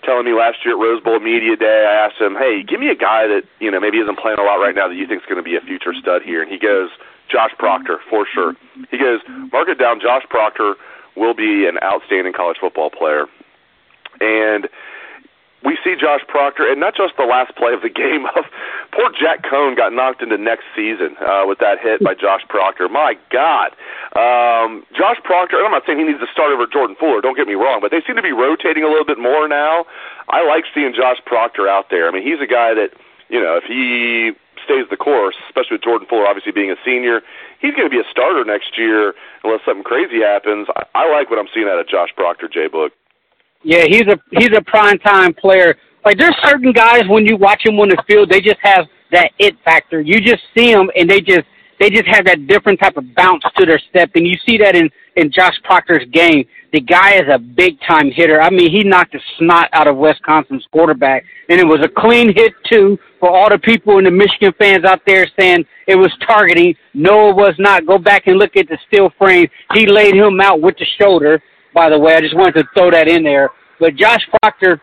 telling 0.03 0.25
me 0.25 0.33
last 0.33 0.57
year 0.63 0.75
at 0.75 0.81
Rose 0.81 1.01
Bowl 1.03 1.19
Media 1.19 1.55
Day, 1.55 1.85
I 1.85 2.05
asked 2.05 2.21
him, 2.21 2.35
"Hey, 2.35 2.63
give 2.63 2.79
me 2.79 2.89
a 2.89 2.95
guy 2.95 3.27
that 3.27 3.43
you 3.59 3.71
know 3.71 3.79
maybe 3.79 3.99
isn't 3.99 4.17
playing 4.17 4.39
a 4.39 4.43
lot 4.43 4.57
right 4.57 4.75
now 4.75 4.87
that 4.87 4.95
you 4.95 5.07
think 5.07 5.21
is 5.21 5.25
going 5.25 5.37
to 5.37 5.43
be 5.43 5.55
a 5.55 5.61
future 5.61 5.93
stud 5.93 6.21
here." 6.21 6.41
And 6.41 6.49
he 6.49 6.57
goes, 6.57 6.89
"Josh 7.27 7.51
Proctor, 7.57 7.99
for 8.09 8.25
sure." 8.25 8.55
He 8.91 8.97
goes, 8.97 9.21
"Mark 9.51 9.67
it 9.67 9.79
down. 9.79 9.99
Josh 9.99 10.23
Proctor 10.29 10.75
will 11.15 11.33
be 11.33 11.65
an 11.65 11.77
outstanding 11.83 12.33
college 12.33 12.57
football 12.57 12.89
player." 12.89 13.25
And 14.21 14.69
we 15.63 15.77
see 15.83 15.95
Josh 15.95 16.21
Proctor, 16.27 16.69
and 16.69 16.79
not 16.79 16.95
just 16.95 17.17
the 17.17 17.25
last 17.25 17.55
play 17.55 17.73
of 17.73 17.81
the 17.81 17.89
game 18.03 18.25
of 18.35 18.45
poor 18.91 19.09
Jack 19.13 19.43
Coan 19.43 19.75
got 19.75 19.93
knocked 19.93 20.21
into 20.21 20.37
next 20.37 20.65
season 20.75 21.15
uh, 21.21 21.45
with 21.47 21.59
that 21.59 21.79
hit 21.79 22.03
by 22.03 22.13
Josh 22.13 22.41
Proctor. 22.49 22.89
My 22.89 23.15
God, 23.31 23.71
um, 24.13 24.85
Josh 24.93 25.17
Proctor. 25.23 25.57
I'm 25.63 25.71
not 25.71 25.83
saying 25.85 25.99
he 25.99 26.05
needs 26.05 26.19
to 26.19 26.31
start 26.31 26.51
over 26.51 26.67
Jordan 26.67 26.95
Fuller. 26.99 27.21
Don't 27.21 27.35
get 27.35 27.47
me 27.47 27.55
wrong, 27.55 27.79
but 27.81 27.91
they 27.91 28.01
seem 28.05 28.15
to 28.15 28.25
be 28.25 28.33
rotating 28.33 28.83
a 28.83 28.89
little 28.89 29.05
bit 29.05 29.19
more 29.19 29.47
now. 29.47 29.85
I 30.29 30.45
like 30.45 30.65
seeing 30.73 30.93
Josh 30.93 31.17
Proctor 31.25 31.67
out 31.67 31.89
there. 31.89 32.07
I 32.07 32.11
mean, 32.11 32.23
he's 32.23 32.41
a 32.41 32.47
guy 32.47 32.73
that 32.73 32.91
you 33.29 33.41
know 33.41 33.57
if 33.57 33.63
he 33.63 34.33
stays 34.63 34.89
the 34.89 34.97
course, 34.97 35.35
especially 35.47 35.77
with 35.77 35.83
Jordan 35.83 36.07
Fuller 36.09 36.25
obviously 36.25 36.51
being 36.51 36.71
a 36.71 36.75
senior, 36.83 37.21
he's 37.61 37.73
going 37.77 37.85
to 37.85 37.93
be 37.93 38.01
a 38.01 38.09
starter 38.09 38.43
next 38.43 38.77
year 38.77 39.13
unless 39.43 39.61
something 39.63 39.83
crazy 39.83 40.21
happens. 40.21 40.67
I, 40.75 41.05
I 41.05 41.11
like 41.11 41.29
what 41.29 41.37
I'm 41.37 41.47
seeing 41.53 41.67
out 41.67 41.79
of 41.79 41.87
Josh 41.87 42.09
Proctor, 42.17 42.47
Jay 42.47 42.67
Book. 42.67 42.93
Yeah, 43.63 43.85
he's 43.87 44.03
a 44.03 44.19
he's 44.31 44.55
a 44.55 44.61
prime 44.61 44.99
time 44.99 45.33
player. 45.33 45.75
Like 46.03 46.17
there's 46.17 46.35
certain 46.43 46.71
guys 46.71 47.03
when 47.07 47.25
you 47.25 47.35
watch 47.35 47.65
him 47.65 47.79
on 47.79 47.89
the 47.89 48.01
field, 48.07 48.29
they 48.29 48.41
just 48.41 48.59
have 48.61 48.85
that 49.11 49.31
it 49.39 49.55
factor. 49.63 50.01
You 50.01 50.21
just 50.21 50.43
see 50.55 50.71
them 50.71 50.89
and 50.95 51.09
they 51.09 51.21
just 51.21 51.45
they 51.79 51.89
just 51.89 52.07
have 52.07 52.25
that 52.25 52.47
different 52.47 52.79
type 52.79 52.95
of 52.95 53.03
bounce 53.15 53.43
to 53.57 53.65
their 53.65 53.81
step, 53.89 54.11
and 54.15 54.25
you 54.25 54.37
see 54.47 54.57
that 54.57 54.75
in 54.75 54.89
in 55.15 55.31
Josh 55.31 55.55
Proctor's 55.63 56.05
game. 56.11 56.45
The 56.73 56.81
guy 56.81 57.15
is 57.15 57.23
a 57.31 57.39
big 57.39 57.77
time 57.87 58.11
hitter. 58.11 58.41
I 58.41 58.49
mean, 58.49 58.69
he 58.69 58.83
knocked 58.83 59.13
the 59.13 59.19
snot 59.37 59.69
out 59.71 59.87
of 59.87 59.95
Wisconsin's 59.95 60.65
quarterback, 60.71 61.23
and 61.47 61.59
it 61.59 61.65
was 61.65 61.79
a 61.83 61.87
clean 61.87 62.33
hit 62.35 62.53
too 62.69 62.97
for 63.19 63.29
all 63.29 63.49
the 63.49 63.57
people 63.59 63.97
and 63.97 64.05
the 64.05 64.11
Michigan 64.11 64.53
fans 64.59 64.83
out 64.83 65.01
there 65.07 65.25
saying 65.39 65.65
it 65.87 65.95
was 65.95 66.11
targeting. 66.25 66.75
No, 66.93 67.29
it 67.29 67.35
was 67.35 67.55
not. 67.59 67.85
Go 67.85 67.97
back 67.97 68.27
and 68.27 68.37
look 68.37 68.57
at 68.57 68.67
the 68.67 68.77
still 68.87 69.09
frame. 69.17 69.47
He 69.73 69.87
laid 69.87 70.15
him 70.15 70.41
out 70.41 70.59
with 70.61 70.75
the 70.77 70.85
shoulder 70.99 71.41
by 71.75 71.89
the 71.89 71.99
way. 71.99 72.15
I 72.15 72.21
just 72.21 72.35
wanted 72.35 72.53
to 72.53 72.63
throw 72.73 72.89
that 72.89 73.07
in 73.07 73.23
there. 73.23 73.49
But 73.79 73.95
Josh 73.95 74.25
Proctor, 74.41 74.81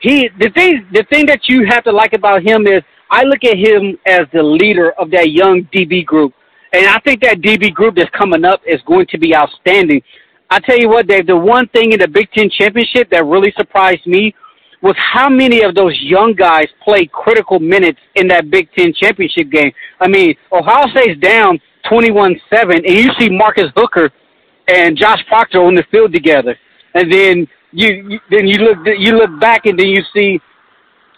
he 0.00 0.28
the 0.40 0.50
thing 0.56 0.86
the 0.92 1.04
thing 1.12 1.26
that 1.26 1.40
you 1.48 1.66
have 1.68 1.84
to 1.84 1.92
like 1.92 2.14
about 2.14 2.42
him 2.42 2.66
is 2.66 2.82
I 3.10 3.22
look 3.22 3.44
at 3.44 3.56
him 3.56 3.98
as 4.06 4.22
the 4.32 4.42
leader 4.42 4.92
of 4.98 5.10
that 5.10 5.30
young 5.30 5.68
DB 5.72 6.04
group. 6.04 6.32
And 6.72 6.86
I 6.86 6.98
think 7.00 7.20
that 7.22 7.40
DB 7.40 7.72
group 7.74 7.96
that's 7.96 8.10
coming 8.16 8.44
up 8.44 8.60
is 8.66 8.80
going 8.86 9.06
to 9.10 9.18
be 9.18 9.34
outstanding. 9.34 10.00
I 10.48 10.58
tell 10.60 10.78
you 10.78 10.88
what, 10.88 11.06
Dave, 11.06 11.26
the 11.26 11.36
one 11.36 11.68
thing 11.68 11.92
in 11.92 11.98
the 11.98 12.08
Big 12.08 12.30
Ten 12.32 12.48
championship 12.50 13.10
that 13.10 13.24
really 13.26 13.52
surprised 13.56 14.06
me 14.06 14.34
was 14.82 14.94
how 14.96 15.28
many 15.28 15.62
of 15.62 15.74
those 15.74 15.96
young 16.00 16.34
guys 16.34 16.66
played 16.82 17.12
critical 17.12 17.58
minutes 17.60 17.98
in 18.14 18.28
that 18.28 18.50
Big 18.50 18.68
Ten 18.76 18.92
championship 18.94 19.50
game. 19.50 19.72
I 20.00 20.08
mean, 20.08 20.34
Ohio 20.52 20.88
State's 20.90 21.20
down 21.20 21.60
21-7, 21.90 22.38
and 22.52 22.88
you 22.88 23.10
see 23.18 23.28
Marcus 23.28 23.70
Hooker 23.76 24.10
and 24.70 24.96
Josh 24.96 25.24
Proctor 25.28 25.62
on 25.62 25.74
the 25.74 25.84
field 25.90 26.12
together, 26.12 26.56
and 26.94 27.12
then 27.12 27.48
you, 27.72 27.88
you 28.08 28.20
then 28.30 28.46
you 28.46 28.58
look 28.58 28.78
you 28.98 29.12
look 29.12 29.40
back 29.40 29.66
and 29.66 29.78
then 29.78 29.88
you 29.88 30.02
see 30.14 30.40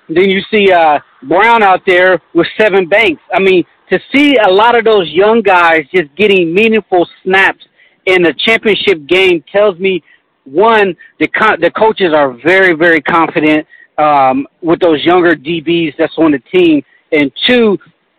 then 0.09 0.29
you 0.31 0.43
see 0.51 0.71
uh, 0.71 0.99
Brown 1.29 1.63
out 1.63 1.81
there 1.87 2.21
with 2.35 2.47
Sevyn 2.59 2.89
Banks. 2.91 3.23
I 3.33 3.41
mean, 3.41 3.65
to 3.91 3.99
see 4.15 4.37
a 4.37 4.51
lot 4.51 4.77
of 4.77 4.85
those 4.85 5.09
young 5.11 5.43
guys 5.43 5.85
just 5.95 6.15
getting 6.17 6.53
meaningful 6.53 7.07
snaps 7.23 7.65
in 8.07 8.25
a 8.27 8.33
championship 8.35 9.07
game 9.07 9.45
tells 9.51 9.79
me 9.79 10.03
one 10.45 10.97
the 11.21 11.29
co- 11.29 11.57
the 11.61 11.71
coaches 11.71 12.13
are 12.15 12.37
very 12.45 12.75
very 12.75 13.01
confident 13.01 13.67
um, 13.99 14.47
with 14.61 14.81
those 14.81 15.05
younger 15.05 15.35
DBs 15.35 15.95
that's 15.99 16.17
on 16.19 16.33
the 16.33 16.41
team, 16.53 16.83
and 17.13 17.31
two 17.47 17.79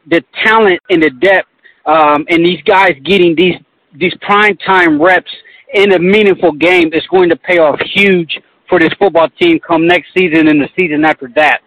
the 0.09 0.23
talent 0.43 0.79
and 0.89 1.03
the 1.03 1.09
depth 1.09 1.47
um, 1.85 2.25
and 2.29 2.45
these 2.45 2.61
guys 2.63 2.91
getting 3.03 3.35
these 3.35 3.55
these 3.99 4.13
prime 4.21 4.57
time 4.57 5.01
reps 5.01 5.31
in 5.73 5.93
a 5.93 5.99
meaningful 5.99 6.51
game 6.51 6.93
is 6.93 7.05
going 7.09 7.29
to 7.29 7.35
pay 7.35 7.57
off 7.57 7.79
huge 7.79 8.39
for 8.69 8.79
this 8.79 8.93
football 8.99 9.29
team 9.39 9.59
come 9.59 9.87
next 9.87 10.07
season 10.17 10.47
and 10.47 10.61
the 10.61 10.69
season 10.77 11.03
after 11.05 11.29
that. 11.35 11.61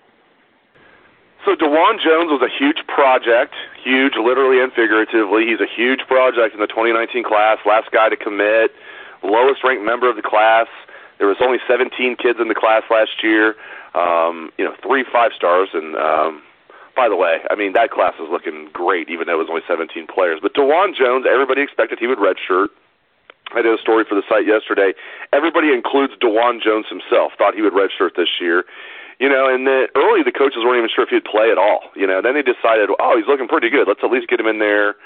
So 1.45 1.55
Dawand 1.55 2.03
Jones 2.03 2.27
was 2.35 2.43
a 2.43 2.51
huge 2.59 2.83
project, 2.89 3.55
huge 3.85 4.15
literally 4.19 4.61
and 4.61 4.73
figuratively. 4.73 5.47
He's 5.47 5.61
a 5.61 5.71
huge 5.77 6.01
project 6.09 6.55
in 6.55 6.61
the 6.61 6.67
2019 6.67 7.23
class, 7.23 7.59
last 7.65 7.91
guy 7.93 8.09
to 8.09 8.17
commit, 8.17 8.73
lowest 9.23 9.63
ranked 9.63 9.85
member 9.85 10.11
of 10.11 10.17
the 10.17 10.27
class. 10.27 10.67
There 11.19 11.29
was 11.29 11.37
only 11.41 11.59
17 11.69 12.17
kids 12.17 12.39
in 12.41 12.49
the 12.49 12.55
class 12.55 12.83
last 12.91 13.23
year. 13.23 13.55
Um, 13.95 14.51
you 14.59 14.65
know, 14.65 14.75
three 14.83 15.05
five 15.11 15.31
stars, 15.35 15.69
and 15.73 15.97
um, 15.97 16.43
by 16.97 17.09
the 17.09 17.17
way, 17.17 17.45
I 17.51 17.55
mean 17.55 17.75
that 17.75 17.91
class 17.93 18.15
is 18.17 18.27
looking 18.33 18.69
great, 18.73 19.09
even 19.11 19.29
though 19.29 19.37
it 19.37 19.45
was 19.45 19.53
only 19.53 19.63
17 19.69 20.09
players. 20.09 20.41
But 20.41 20.55
Dawand 20.55 20.97
Jones, 20.97 21.27
everybody 21.29 21.61
expected 21.61 22.01
he 22.01 22.09
would 22.09 22.19
redshirt. 22.19 22.69
I 23.55 23.63
did 23.63 23.73
a 23.73 23.81
story 23.81 24.05
for 24.09 24.17
the 24.17 24.25
site 24.29 24.47
yesterday. 24.49 24.95
Everybody 25.33 25.73
includes 25.73 26.15
Dawand 26.19 26.63
Jones 26.65 26.87
himself 26.89 27.33
thought 27.39 27.55
he 27.55 27.63
would 27.63 27.75
redshirt 27.75 28.17
this 28.17 28.41
year. 28.41 28.65
You 29.21 29.29
know, 29.29 29.49
and 29.49 29.67
the, 29.67 29.89
early 29.95 30.23
the 30.23 30.33
coaches 30.33 30.61
weren't 30.61 30.77
even 30.77 30.91
sure 30.93 31.05
if 31.05 31.11
he'd 31.11 31.25
play 31.25 31.51
at 31.51 31.57
all. 31.57 31.89
You 31.95 32.07
know, 32.07 32.21
then 32.21 32.35
they 32.35 32.43
decided, 32.43 32.91
oh, 32.99 33.17
he's 33.17 33.29
looking 33.29 33.49
pretty 33.49 33.71
good. 33.71 33.89
Let's 33.89 34.01
at 34.03 34.11
least 34.11 34.29
get 34.29 34.41
him 34.41 34.47
in 34.47 34.59
there, 34.59 34.97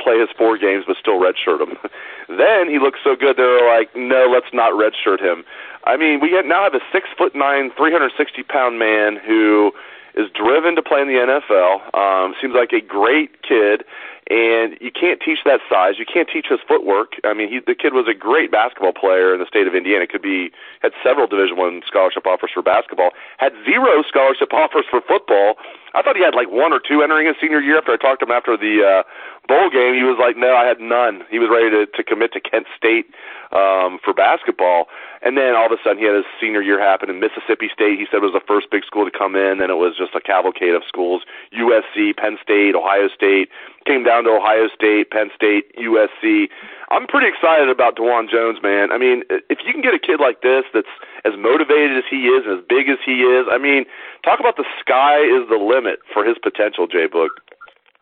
play 0.00 0.18
his 0.18 0.30
four 0.36 0.58
games, 0.58 0.82
but 0.86 0.96
still 0.98 1.20
redshirt 1.20 1.62
him. 1.62 1.78
then 2.28 2.66
he 2.66 2.78
looks 2.78 2.98
so 3.04 3.14
good, 3.14 3.36
they're 3.36 3.62
like, 3.68 3.94
no, 3.94 4.26
let's 4.26 4.50
not 4.52 4.72
redshirt 4.72 5.20
him. 5.20 5.44
I 5.84 5.96
mean, 5.96 6.18
we 6.18 6.34
now 6.42 6.64
have 6.64 6.74
a 6.74 6.82
six 6.90 7.06
foot 7.16 7.36
nine, 7.36 7.70
360 7.76 8.42
pound 8.50 8.80
man 8.80 9.14
who 9.22 9.70
is 10.16 10.30
driven 10.34 10.76
to 10.76 10.82
play 10.82 11.02
in 11.02 11.08
the 11.08 11.14
NFL. 11.14 11.94
Um, 11.94 12.34
seems 12.40 12.54
like 12.54 12.72
a 12.72 12.80
great 12.80 13.42
kid 13.42 13.84
and 14.28 14.76
you 14.80 14.90
can't 14.90 15.20
teach 15.20 15.38
that 15.44 15.60
size. 15.70 15.94
You 15.98 16.04
can't 16.04 16.28
teach 16.28 16.46
his 16.48 16.58
footwork. 16.66 17.14
I 17.22 17.32
mean, 17.32 17.48
he, 17.48 17.60
the 17.64 17.76
kid 17.76 17.94
was 17.94 18.08
a 18.08 18.14
great 18.14 18.50
basketball 18.50 18.92
player 18.92 19.32
in 19.32 19.38
the 19.38 19.46
state 19.46 19.68
of 19.68 19.74
Indiana. 19.74 20.06
Could 20.06 20.22
be 20.22 20.50
had 20.82 20.92
several 21.02 21.28
Division 21.28 21.56
One 21.56 21.82
scholarship 21.86 22.26
offers 22.26 22.50
for 22.52 22.62
basketball. 22.62 23.10
Had 23.38 23.52
zero 23.64 24.02
scholarship 24.02 24.52
offers 24.52 24.84
for 24.90 25.00
football. 25.00 25.54
I 25.96 26.02
thought 26.02 26.14
he 26.14 26.22
had 26.22 26.34
like 26.34 26.52
one 26.52 26.76
or 26.76 26.80
two 26.80 27.00
entering 27.00 27.26
his 27.26 27.36
senior 27.40 27.60
year. 27.60 27.78
After 27.78 27.92
I 27.92 27.96
talked 27.96 28.20
to 28.20 28.26
him 28.28 28.36
after 28.36 28.52
the 28.56 28.84
uh, 28.84 29.02
bowl 29.48 29.72
game, 29.72 29.96
he 29.96 30.04
was 30.04 30.20
like, 30.20 30.36
"No, 30.36 30.52
I 30.52 30.68
had 30.68 30.78
none." 30.78 31.24
He 31.32 31.40
was 31.40 31.48
ready 31.48 31.72
to 31.72 31.88
to 31.88 32.04
commit 32.04 32.36
to 32.36 32.40
Kent 32.40 32.66
State 32.76 33.08
um, 33.56 33.96
for 34.04 34.12
basketball. 34.12 34.92
And 35.24 35.40
then 35.40 35.56
all 35.56 35.66
of 35.66 35.72
a 35.72 35.80
sudden, 35.82 35.96
he 35.96 36.04
had 36.04 36.14
his 36.14 36.28
senior 36.38 36.60
year 36.60 36.78
happen 36.78 37.08
in 37.08 37.18
Mississippi 37.18 37.72
State. 37.72 37.96
He 37.98 38.04
said 38.12 38.20
it 38.20 38.28
was 38.28 38.36
the 38.36 38.44
first 38.44 38.68
big 38.70 38.84
school 38.84 39.08
to 39.08 39.10
come 39.10 39.34
in. 39.34 39.56
Then 39.58 39.72
it 39.72 39.80
was 39.80 39.96
just 39.96 40.12
a 40.12 40.20
cavalcade 40.20 40.76
of 40.76 40.84
schools: 40.84 41.24
USC, 41.56 42.12
Penn 42.12 42.36
State, 42.44 42.76
Ohio 42.76 43.08
State. 43.08 43.48
Came 43.88 44.04
down 44.04 44.24
to 44.28 44.36
Ohio 44.36 44.68
State, 44.68 45.10
Penn 45.10 45.32
State, 45.32 45.72
USC. 45.80 46.52
I'm 46.90 47.06
pretty 47.06 47.26
excited 47.26 47.68
about 47.68 47.96
Dawand 47.96 48.30
Jones, 48.30 48.58
man. 48.62 48.92
I 48.92 48.98
mean, 48.98 49.24
if 49.48 49.64
you 49.64 49.72
can 49.72 49.80
get 49.80 49.94
a 49.94 49.98
kid 49.98 50.20
like 50.20 50.42
this 50.42 50.64
that's 50.74 50.92
as 51.26 51.32
motivated 51.38 51.96
as 51.98 52.04
he 52.10 52.28
is 52.28 52.44
and 52.46 52.58
as 52.58 52.64
big 52.68 52.88
as 52.88 52.98
he 53.04 53.22
is, 53.22 53.46
I 53.50 53.58
mean, 53.58 53.84
talk 54.24 54.40
about 54.40 54.56
the 54.56 54.64
sky 54.80 55.18
is 55.18 55.48
the 55.48 55.56
limit 55.56 55.98
for 56.14 56.24
his 56.24 56.36
potential, 56.42 56.86
Jay 56.86 57.06
Book. 57.06 57.32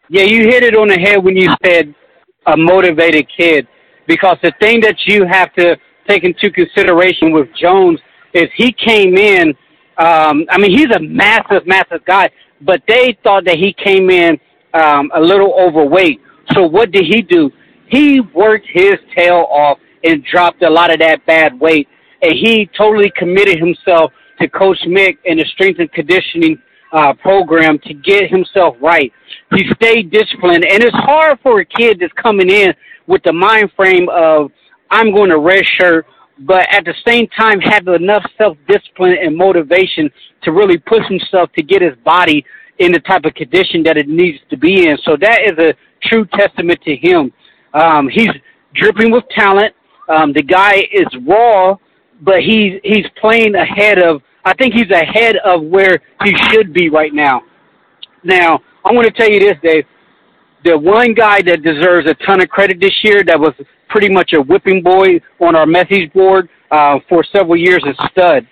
Yeah, 0.08 0.24
you 0.24 0.42
hit 0.42 0.62
it 0.62 0.76
on 0.76 0.88
the 0.88 0.98
head 0.98 1.24
when 1.24 1.36
you 1.36 1.48
said 1.64 1.94
a 2.46 2.56
motivated 2.56 3.26
kid 3.34 3.66
because 4.06 4.36
the 4.42 4.52
thing 4.60 4.80
that 4.80 4.96
you 5.06 5.24
have 5.26 5.52
to 5.54 5.76
take 6.06 6.24
into 6.24 6.50
consideration 6.50 7.32
with 7.32 7.48
Jones 7.58 7.98
is 8.34 8.44
he 8.56 8.72
came 8.72 9.16
in. 9.16 9.48
Um, 9.96 10.44
I 10.50 10.58
mean, 10.58 10.76
he's 10.76 10.94
a 10.94 11.00
massive, 11.00 11.66
massive 11.66 12.04
guy, 12.04 12.28
but 12.60 12.82
they 12.86 13.16
thought 13.22 13.44
that 13.46 13.56
he 13.56 13.72
came 13.72 14.10
in 14.10 14.38
um, 14.74 15.10
a 15.14 15.20
little 15.20 15.54
overweight. 15.54 16.20
So 16.52 16.66
what 16.66 16.90
did 16.90 17.04
he 17.04 17.22
do? 17.22 17.50
He 17.88 18.20
worked 18.20 18.66
his 18.70 18.94
tail 19.16 19.46
off 19.50 19.78
and 20.02 20.22
dropped 20.24 20.62
a 20.62 20.68
lot 20.70 20.92
of 20.92 20.98
that 20.98 21.24
bad 21.26 21.58
weight, 21.58 21.88
and 22.24 22.34
he 22.34 22.68
totally 22.76 23.12
committed 23.16 23.58
himself 23.58 24.12
to 24.40 24.48
Coach 24.48 24.78
Mick 24.86 25.18
and 25.26 25.38
the 25.38 25.44
strength 25.52 25.78
and 25.80 25.90
conditioning 25.92 26.58
uh, 26.92 27.12
program 27.14 27.78
to 27.80 27.94
get 27.94 28.30
himself 28.30 28.76
right. 28.80 29.12
He 29.54 29.64
stayed 29.74 30.10
disciplined, 30.10 30.64
and 30.64 30.82
it's 30.82 30.96
hard 30.96 31.38
for 31.42 31.60
a 31.60 31.64
kid 31.64 31.98
that's 32.00 32.12
coming 32.14 32.50
in 32.50 32.72
with 33.06 33.22
the 33.24 33.32
mind 33.32 33.70
frame 33.76 34.08
of 34.10 34.50
I'm 34.90 35.12
going 35.12 35.30
to 35.30 35.36
redshirt, 35.36 36.04
but 36.40 36.66
at 36.72 36.84
the 36.84 36.94
same 37.06 37.26
time 37.28 37.60
have 37.60 37.86
enough 37.88 38.24
self 38.38 38.56
discipline 38.68 39.16
and 39.20 39.36
motivation 39.36 40.10
to 40.42 40.52
really 40.52 40.78
push 40.78 41.06
himself 41.08 41.50
to 41.52 41.62
get 41.62 41.82
his 41.82 41.96
body 42.04 42.44
in 42.78 42.92
the 42.92 43.00
type 43.00 43.24
of 43.24 43.34
condition 43.34 43.82
that 43.84 43.96
it 43.96 44.08
needs 44.08 44.38
to 44.50 44.56
be 44.56 44.88
in. 44.88 44.96
So 45.04 45.16
that 45.20 45.40
is 45.42 45.58
a 45.58 45.74
true 46.08 46.26
testament 46.34 46.80
to 46.82 46.96
him. 46.96 47.32
Um, 47.72 48.08
he's 48.08 48.30
dripping 48.74 49.10
with 49.10 49.24
talent. 49.30 49.74
Um, 50.08 50.32
the 50.32 50.42
guy 50.42 50.82
is 50.92 51.06
raw, 51.26 51.76
but 52.22 52.40
he's 52.40 52.80
he's 52.82 53.06
playing 53.20 53.54
ahead 53.54 53.98
of. 53.98 54.22
I 54.44 54.52
think 54.54 54.74
he's 54.74 54.90
ahead 54.90 55.36
of 55.44 55.62
where 55.62 56.00
he 56.22 56.32
should 56.50 56.72
be 56.72 56.90
right 56.90 57.14
now. 57.14 57.42
Now, 58.22 58.60
I 58.84 58.92
want 58.92 59.06
to 59.06 59.12
tell 59.12 59.30
you 59.30 59.40
this, 59.40 59.54
Dave 59.62 59.84
the 60.64 60.78
one 60.78 61.12
guy 61.12 61.42
that 61.42 61.62
deserves 61.62 62.08
a 62.08 62.14
ton 62.26 62.42
of 62.42 62.48
credit 62.48 62.80
this 62.80 62.94
year 63.02 63.22
that 63.26 63.38
was 63.38 63.52
pretty 63.88 64.08
much 64.08 64.32
a 64.32 64.40
whipping 64.40 64.82
boy 64.82 65.20
on 65.40 65.54
our 65.54 65.66
message 65.66 66.10
board 66.12 66.48
uh, 66.70 66.98
for 67.08 67.22
several 67.36 67.56
years 67.56 67.84
is 67.86 67.96
Stud. 68.10 68.46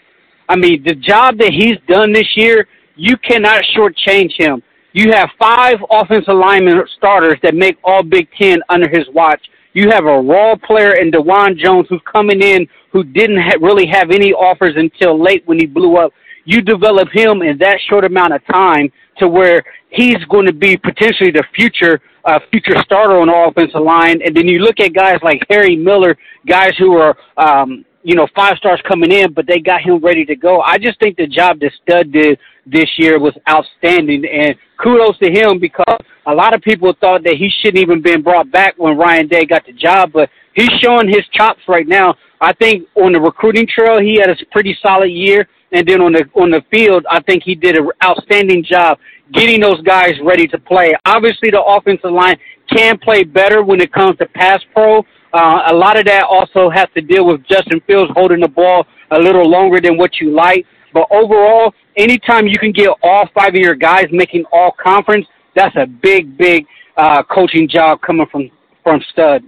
I 0.49 0.57
mean, 0.57 0.83
the 0.85 0.95
job 0.95 1.38
that 1.38 1.52
he's 1.52 1.76
done 1.88 2.12
this 2.12 2.28
year, 2.37 2.66
you 2.97 3.16
cannot 3.16 3.62
shortchange 3.75 4.33
him. 4.37 4.62
You 4.92 5.11
have 5.12 5.31
five 5.38 5.76
offensive 5.90 6.35
lineman 6.35 6.83
starters 6.99 7.38
that 7.42 7.54
make 7.54 7.78
all 7.83 8.02
Big 8.02 8.28
Ten 8.38 8.59
under 8.69 8.88
his 8.90 9.07
watch. 9.14 9.40
You 9.73 9.91
have 9.91 10.05
a 10.05 10.21
raw 10.21 10.55
player 10.57 10.97
in 10.97 11.11
Dawand 11.11 11.57
Jones 11.57 11.87
who's 11.88 12.02
coming 12.11 12.43
in 12.43 12.67
who 12.93 13.05
didn't 13.05 13.41
ha- 13.41 13.59
really 13.61 13.87
have 13.87 14.11
any 14.11 14.33
offers 14.33 14.75
until 14.76 15.23
late 15.23 15.43
when 15.47 15.59
he 15.59 15.67
blew 15.67 15.97
up. 15.97 16.12
You 16.45 16.61
develop 16.61 17.09
him 17.12 17.43
in 17.43 17.57
that 17.59 17.79
short 17.88 18.05
amount 18.05 18.35
of 18.35 18.43
time 18.47 18.93
to 19.19 19.29
where 19.29 19.62
he's 19.91 20.23
going 20.31 20.47
to 20.47 20.52
be 20.52 20.76
potentially 20.76 21.31
the 21.31 21.45
future 21.55 22.00
uh, 22.25 22.38
future 22.50 22.76
starter 22.85 23.19
on 23.19 23.26
the 23.26 23.35
offensive 23.35 23.81
line. 23.83 24.21
And 24.25 24.37
then 24.37 24.47
you 24.47 24.61
look 24.61 24.79
at 24.79 24.95
guys 24.95 25.19
like 25.23 25.41
Harry 25.50 25.75
Miller, 25.75 26.17
guys 26.47 26.71
who 26.79 26.97
are 26.97 27.17
um, 27.37 27.85
you 28.02 28.14
know 28.14 28.26
five 28.35 28.56
stars 28.56 28.80
coming 28.87 29.12
in, 29.12 29.32
but 29.32 29.47
they 29.47 29.59
got 29.59 29.82
him 29.82 29.99
ready 29.99 30.25
to 30.25 30.37
go. 30.37 30.61
I 30.61 30.78
just 30.78 30.99
think 31.00 31.16
the 31.16 31.26
job 31.26 31.61
that 31.61 31.73
Stud 31.82 32.12
did 32.12 32.38
this 32.66 32.90
year 32.97 33.18
was 33.18 33.35
outstanding, 33.49 34.25
and 34.25 34.54
kudos 34.82 35.18
to 35.18 35.30
him 35.30 35.59
because 35.59 35.99
a 36.26 36.35
lot 36.35 36.54
of 36.54 36.61
people 36.62 36.92
thought 37.00 37.23
that 37.25 37.35
he 37.35 37.50
shouldn't 37.61 37.82
even 37.82 38.02
been 38.02 38.23
brought 38.23 38.50
back 38.50 38.75
when 38.76 38.97
Ryan 38.97 39.28
Day 39.28 39.44
got 39.44 39.66
the 39.66 39.73
job, 39.73 40.12
but 40.12 40.28
he's 40.54 40.71
showing 40.82 41.09
his 41.09 41.26
chops 41.32 41.61
right 41.68 41.87
now. 41.87 42.14
I 42.40 42.52
think 42.52 42.88
on 42.97 43.12
the 43.12 43.21
recruiting 43.21 43.66
trail, 43.66 44.00
he 44.00 44.18
had 44.21 44.30
a 44.30 44.37
pretty 44.50 44.76
solid 44.82 45.11
year. 45.11 45.49
And 45.75 45.88
then 45.88 46.02
on 46.02 46.12
the 46.12 46.28
on 46.35 46.50
the 46.50 46.61
field, 46.71 47.06
I 47.11 47.23
think 47.23 47.44
he 47.44 47.54
did 47.54 47.78
an 47.78 47.88
outstanding 48.04 48.62
job 48.62 48.99
getting 49.32 49.61
those 49.61 49.80
guys 49.82 50.12
ready 50.23 50.47
to 50.49 50.59
play. 50.59 50.94
Obviously, 51.06 51.50
the 51.50 51.62
offensive 51.62 52.12
line 52.12 52.37
can 52.75 52.99
play 52.99 53.25
better 53.25 53.62
when 53.62 53.81
it 53.81 53.93
comes 53.93 54.17
to 54.19 54.26
pass 54.26 54.61
pro. 54.73 55.00
Uh, 55.33 55.62
a 55.71 55.75
lot 55.75 55.99
of 55.99 56.05
that 56.05 56.25
also 56.25 56.69
has 56.69 56.87
to 56.95 57.00
deal 57.00 57.26
with 57.26 57.43
Justin 57.47 57.81
Fields 57.87 58.11
holding 58.14 58.41
the 58.41 58.49
ball 58.49 58.87
a 59.11 59.19
little 59.19 59.49
longer 59.49 59.81
than 59.81 59.97
what 59.97 60.21
you 60.21 60.31
like. 60.31 60.67
But 60.93 61.07
overall, 61.11 61.73
anytime 61.97 62.47
you 62.47 62.59
can 62.59 62.73
get 62.73 62.91
all 63.02 63.29
five 63.35 63.55
of 63.55 63.61
your 63.61 63.75
guys 63.75 64.07
making 64.11 64.45
all 64.52 64.73
conference, 64.83 65.26
that's 65.55 65.75
a 65.76 65.87
big, 65.87 66.37
big 66.37 66.67
uh, 66.97 67.23
coaching 67.23 67.69
job 67.69 68.00
coming 68.02 68.26
from 68.31 68.50
from 68.83 69.00
Stud. 69.12 69.43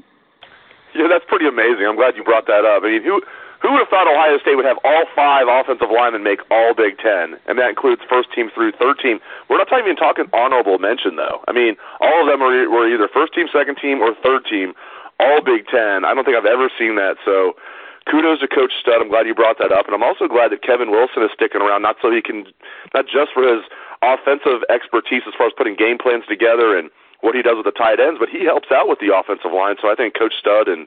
Yeah, 0.94 1.08
that's 1.10 1.24
pretty 1.26 1.48
amazing. 1.48 1.86
I'm 1.88 1.96
glad 1.96 2.16
you 2.16 2.22
brought 2.22 2.46
that 2.46 2.64
up. 2.64 2.84
I 2.84 2.86
mean, 2.86 3.02
who 3.02 3.20
who 3.64 3.72
would 3.72 3.80
have 3.80 3.88
thought 3.88 4.04
Ohio 4.04 4.36
State 4.44 4.60
would 4.60 4.68
have 4.68 4.76
all 4.84 5.08
five 5.16 5.48
offensive 5.48 5.88
linemen 5.88 6.20
make 6.20 6.44
all 6.52 6.76
Big 6.76 7.00
Ten, 7.00 7.40
and 7.48 7.56
that 7.56 7.72
includes 7.72 8.04
first 8.04 8.28
team 8.36 8.52
through 8.52 8.76
third 8.76 9.00
team? 9.00 9.24
We're 9.48 9.56
not 9.56 9.72
even 9.72 9.96
talking 9.96 10.28
honorable 10.36 10.76
mention 10.76 11.16
though. 11.16 11.40
I 11.48 11.56
mean, 11.56 11.80
all 12.04 12.20
of 12.20 12.28
them 12.28 12.44
were, 12.44 12.84
either 12.84 13.08
first 13.08 13.32
team, 13.32 13.48
second 13.48 13.80
team, 13.80 14.04
or 14.04 14.12
third 14.20 14.44
team, 14.44 14.76
all 15.16 15.40
Big 15.40 15.64
Ten. 15.72 16.04
I 16.04 16.12
don't 16.12 16.28
think 16.28 16.36
I've 16.36 16.44
ever 16.44 16.68
seen 16.76 17.00
that. 17.00 17.16
So 17.24 17.56
kudos 18.04 18.44
to 18.44 18.48
Coach 18.52 18.76
Stud. 18.84 19.00
I'm 19.00 19.08
glad 19.08 19.24
you 19.24 19.34
brought 19.34 19.56
that 19.64 19.72
up, 19.72 19.88
and 19.88 19.96
I'm 19.96 20.04
also 20.04 20.28
glad 20.28 20.52
that 20.52 20.60
Kevin 20.60 20.92
Wilson 20.92 21.24
is 21.24 21.32
sticking 21.32 21.64
around, 21.64 21.80
not 21.80 21.96
so 22.04 22.12
he 22.12 22.20
can, 22.20 22.44
not 22.92 23.08
just 23.08 23.32
for 23.32 23.48
his 23.48 23.64
offensive 24.04 24.60
expertise 24.68 25.24
as 25.24 25.32
far 25.40 25.48
as 25.48 25.56
putting 25.56 25.72
game 25.72 25.96
plans 25.96 26.28
together 26.28 26.76
and 26.76 26.92
what 27.24 27.34
he 27.34 27.40
does 27.40 27.56
with 27.56 27.64
the 27.64 27.72
tight 27.72 27.96
ends, 27.96 28.20
but 28.20 28.28
he 28.28 28.44
helps 28.44 28.68
out 28.68 28.84
with 28.84 29.00
the 29.00 29.08
offensive 29.08 29.48
line. 29.48 29.80
So 29.80 29.88
I 29.88 29.96
think 29.96 30.12
Coach 30.12 30.36
Stud 30.44 30.68
and 30.68 30.86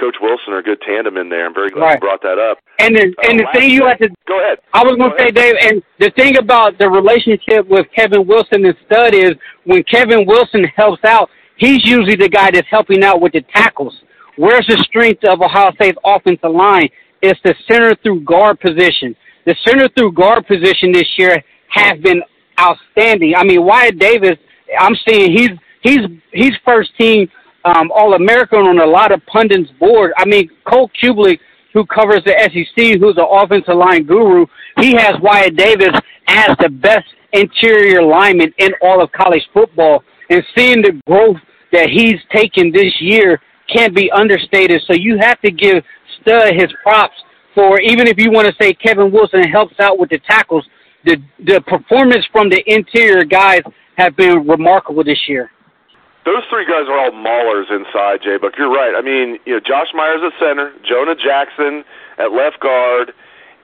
Coach 0.00 0.16
Wilson 0.24 0.56
are 0.56 0.58
a 0.58 0.62
good 0.62 0.80
tandem 0.80 1.20
in 1.20 1.28
there. 1.28 1.44
I'm 1.44 1.52
very 1.52 1.68
glad 1.68 1.82
right. 1.84 1.94
you 1.94 2.00
brought 2.00 2.22
that 2.22 2.40
up. 2.40 2.56
And 2.80 2.96
the, 2.96 3.12
and 3.28 3.40
uh, 3.40 3.44
the 3.44 3.48
thing 3.52 3.70
you 3.70 3.84
have 3.84 4.00
to 4.00 4.08
go 4.26 4.40
ahead. 4.40 4.58
I 4.72 4.82
was 4.82 4.96
going 4.96 5.12
to 5.12 5.18
say, 5.20 5.30
Dave, 5.30 5.54
and 5.60 5.82
the 6.00 6.10
thing 6.16 6.38
about 6.38 6.78
the 6.78 6.88
relationship 6.88 7.68
with 7.68 7.84
Kevin 7.94 8.26
Wilson 8.26 8.64
and 8.64 8.74
Stud 8.88 9.12
is 9.12 9.36
when 9.64 9.84
Kevin 9.84 10.24
Wilson 10.24 10.64
helps 10.74 11.04
out, 11.04 11.28
he's 11.60 11.84
usually 11.84 12.16
the 12.16 12.28
guy 12.28 12.50
that's 12.50 12.68
helping 12.70 13.04
out 13.04 13.20
with 13.20 13.32
the 13.32 13.44
tackles. 13.54 13.94
Where's 14.36 14.66
the 14.66 14.80
strength 14.88 15.24
of 15.28 15.40
Ohio 15.40 15.72
State's 15.76 15.98
offensive 16.04 16.56
line? 16.56 16.88
It's 17.20 17.40
the 17.44 17.54
center 17.68 17.94
through 18.02 18.24
guard 18.24 18.60
position. 18.60 19.14
The 19.44 19.54
center 19.66 19.88
through 19.96 20.12
guard 20.12 20.46
position 20.46 20.92
this 20.92 21.08
year 21.16 21.42
has 21.68 22.00
been 22.00 22.22
outstanding. 22.58 23.34
I 23.36 23.44
mean, 23.44 23.64
Wyatt 23.64 23.98
Davis, 23.98 24.36
I'm 24.78 24.96
seeing 25.06 25.32
he's 25.32 25.50
he's 25.86 26.00
he's 26.32 26.52
first 26.64 26.90
team 26.98 27.28
um, 27.64 27.90
All 27.94 28.14
American 28.14 28.60
on 28.60 28.78
a 28.80 28.86
lot 28.86 29.12
of 29.12 29.24
pundits' 29.26 29.70
board. 29.80 30.12
I 30.16 30.24
mean, 30.24 30.48
Cole 30.64 30.90
Cubelic, 31.02 31.38
who 31.72 31.84
covers 31.86 32.22
the 32.24 32.34
SEC, 32.38 33.00
who's 33.00 33.16
an 33.16 33.26
offensive 33.28 33.76
line 33.76 34.04
guru, 34.04 34.46
he 34.80 34.92
has 34.92 35.14
Wyatt 35.20 35.56
Davis 35.56 35.98
as 36.28 36.50
the 36.60 36.68
best 36.68 37.06
interior 37.32 38.02
lineman 38.02 38.52
in 38.58 38.70
all 38.80 39.02
of 39.02 39.10
college 39.12 39.42
football. 39.52 40.02
And 40.30 40.42
seeing 40.56 40.82
the 40.82 41.00
growth 41.06 41.36
that 41.72 41.88
he's 41.90 42.16
taken 42.34 42.72
this 42.72 42.92
year 43.00 43.40
can't 43.72 43.94
be 43.94 44.10
understated. 44.12 44.80
So 44.86 44.94
you 44.94 45.18
have 45.20 45.40
to 45.42 45.50
give 45.50 45.82
Stud 46.20 46.54
his 46.54 46.72
props 46.82 47.14
for 47.54 47.80
even 47.80 48.06
if 48.06 48.18
you 48.18 48.30
want 48.30 48.46
to 48.46 48.54
say 48.60 48.74
Kevin 48.74 49.10
Wilson 49.10 49.42
helps 49.44 49.74
out 49.80 49.98
with 49.98 50.10
the 50.10 50.18
tackles, 50.28 50.64
the 51.04 51.16
the 51.44 51.60
performance 51.62 52.24
from 52.30 52.48
the 52.48 52.62
interior 52.66 53.24
guys 53.24 53.62
have 53.96 54.14
been 54.16 54.46
remarkable 54.46 55.02
this 55.02 55.20
year. 55.26 55.50
Those 56.26 56.42
three 56.50 56.66
guys 56.66 56.90
are 56.90 56.98
all 56.98 57.12
maulers 57.14 57.70
inside, 57.70 58.20
Jay 58.20 58.36
Buck. 58.36 58.58
You're 58.58 58.68
right. 58.68 58.98
I 58.98 59.00
mean, 59.00 59.38
you 59.46 59.54
know, 59.54 59.60
Josh 59.60 59.94
Myers 59.94 60.20
at 60.26 60.32
center, 60.42 60.74
Jonah 60.82 61.14
Jackson 61.14 61.84
at 62.18 62.32
left 62.32 62.58
guard, 62.58 63.14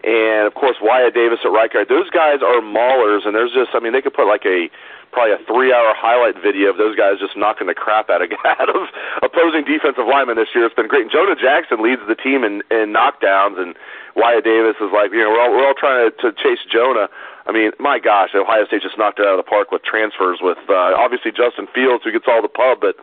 and 0.05 0.47
of 0.47 0.55
course 0.55 0.77
Wyatt 0.81 1.13
Davis 1.13 1.41
at 1.45 1.51
right 1.51 1.73
guard. 1.73 1.89
Those 1.89 2.09
guys 2.11 2.39
are 2.39 2.63
maulers, 2.63 3.27
and 3.27 3.35
there's 3.35 3.53
just, 3.53 3.75
I 3.75 3.81
mean, 3.81 3.93
they 3.93 4.01
could 4.01 4.15
put 4.15 4.29
like 4.29 4.47
a 4.47 4.71
probably 5.13 5.37
a 5.37 5.43
three-hour 5.45 5.93
highlight 5.95 6.41
video 6.41 6.73
of 6.73 6.81
those 6.81 6.97
guys 6.97 7.21
just 7.21 7.37
knocking 7.37 7.69
the 7.69 7.77
crap 7.77 8.09
out 8.09 8.25
of 8.25 8.33
out 8.45 8.69
of 8.69 8.89
opposing 9.23 9.65
defensive 9.65 10.09
linemen 10.09 10.37
this 10.37 10.49
year. 10.57 10.65
It's 10.67 10.75
been 10.75 10.89
great. 10.89 11.03
And 11.07 11.13
Jonah 11.13 11.37
Jackson 11.37 11.85
leads 11.85 12.03
the 12.09 12.17
team 12.17 12.43
in, 12.43 12.65
in 12.73 12.97
knockdowns, 12.97 13.61
and 13.61 13.77
Wyatt 14.17 14.45
Davis 14.45 14.77
is 14.81 14.91
like, 14.91 15.13
you 15.13 15.21
know, 15.21 15.31
we're 15.31 15.41
all 15.41 15.53
we're 15.53 15.67
all 15.69 15.79
trying 15.79 16.11
to, 16.11 16.11
to 16.25 16.29
chase 16.33 16.65
Jonah. 16.67 17.09
I 17.47 17.53
mean, 17.53 17.73
my 17.79 17.99
gosh, 17.99 18.31
Ohio 18.35 18.67
State 18.67 18.83
just 18.83 18.97
knocked 18.97 19.21
it 19.21 19.27
out 19.27 19.39
of 19.39 19.43
the 19.45 19.49
park 19.49 19.71
with 19.71 19.85
transfers. 19.85 20.41
With 20.41 20.59
uh, 20.69 20.97
obviously 20.97 21.31
Justin 21.31 21.69
Fields, 21.71 22.03
who 22.05 22.11
gets 22.11 22.27
all 22.27 22.41
the 22.41 22.49
pub, 22.49 22.81
but 22.81 22.97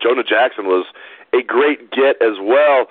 Jonah 0.00 0.24
Jackson 0.24 0.66
was 0.66 0.86
a 1.34 1.42
great 1.42 1.90
get 1.90 2.20
as 2.22 2.38
well. 2.38 2.86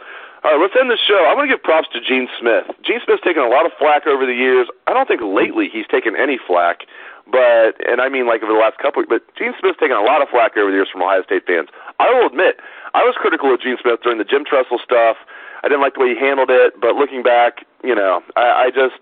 All 0.45 0.53
right, 0.53 0.61
let's 0.61 0.77
end 0.77 0.91
the 0.91 0.97
show. 1.01 1.25
I 1.25 1.33
want 1.33 1.49
to 1.49 1.55
give 1.57 1.63
props 1.63 1.89
to 1.93 1.99
Gene 1.99 2.29
Smith. 2.37 2.69
Gene 2.85 3.01
Smith's 3.03 3.23
taken 3.25 3.41
a 3.41 3.49
lot 3.49 3.65
of 3.65 3.71
flack 3.79 4.05
over 4.05 4.27
the 4.27 4.37
years. 4.37 4.67
I 4.85 4.93
don't 4.93 5.07
think 5.07 5.21
lately 5.25 5.69
he's 5.73 5.87
taken 5.87 6.15
any 6.15 6.37
flack. 6.37 6.85
But 7.29 7.81
and 7.81 8.01
I 8.01 8.09
mean 8.09 8.27
like 8.27 8.43
over 8.43 8.53
the 8.53 8.59
last 8.59 8.77
couple. 8.77 9.01
Weeks, 9.01 9.09
but 9.09 9.23
Gene 9.35 9.53
Smith's 9.59 9.79
taken 9.79 9.97
a 9.97 10.05
lot 10.05 10.21
of 10.21 10.29
flack 10.29 10.57
over 10.57 10.69
the 10.69 10.77
years 10.77 10.89
from 10.91 11.01
Ohio 11.01 11.23
State 11.23 11.45
fans. 11.45 11.69
I 11.99 12.13
will 12.13 12.27
admit, 12.27 12.61
I 12.93 13.03
was 13.03 13.15
critical 13.17 13.53
of 13.53 13.59
Gene 13.61 13.77
Smith 13.81 14.01
during 14.03 14.17
the 14.17 14.27
Jim 14.27 14.45
Tressel 14.45 14.77
stuff. 14.77 15.17
I 15.63 15.67
didn't 15.67 15.81
like 15.81 15.95
the 15.95 16.01
way 16.01 16.13
he 16.13 16.19
handled 16.19 16.53
it. 16.53 16.79
But 16.79 16.95
looking 16.95 17.23
back, 17.23 17.65
you 17.83 17.95
know, 17.95 18.21
I, 18.35 18.69
I 18.69 18.71
just 18.71 19.01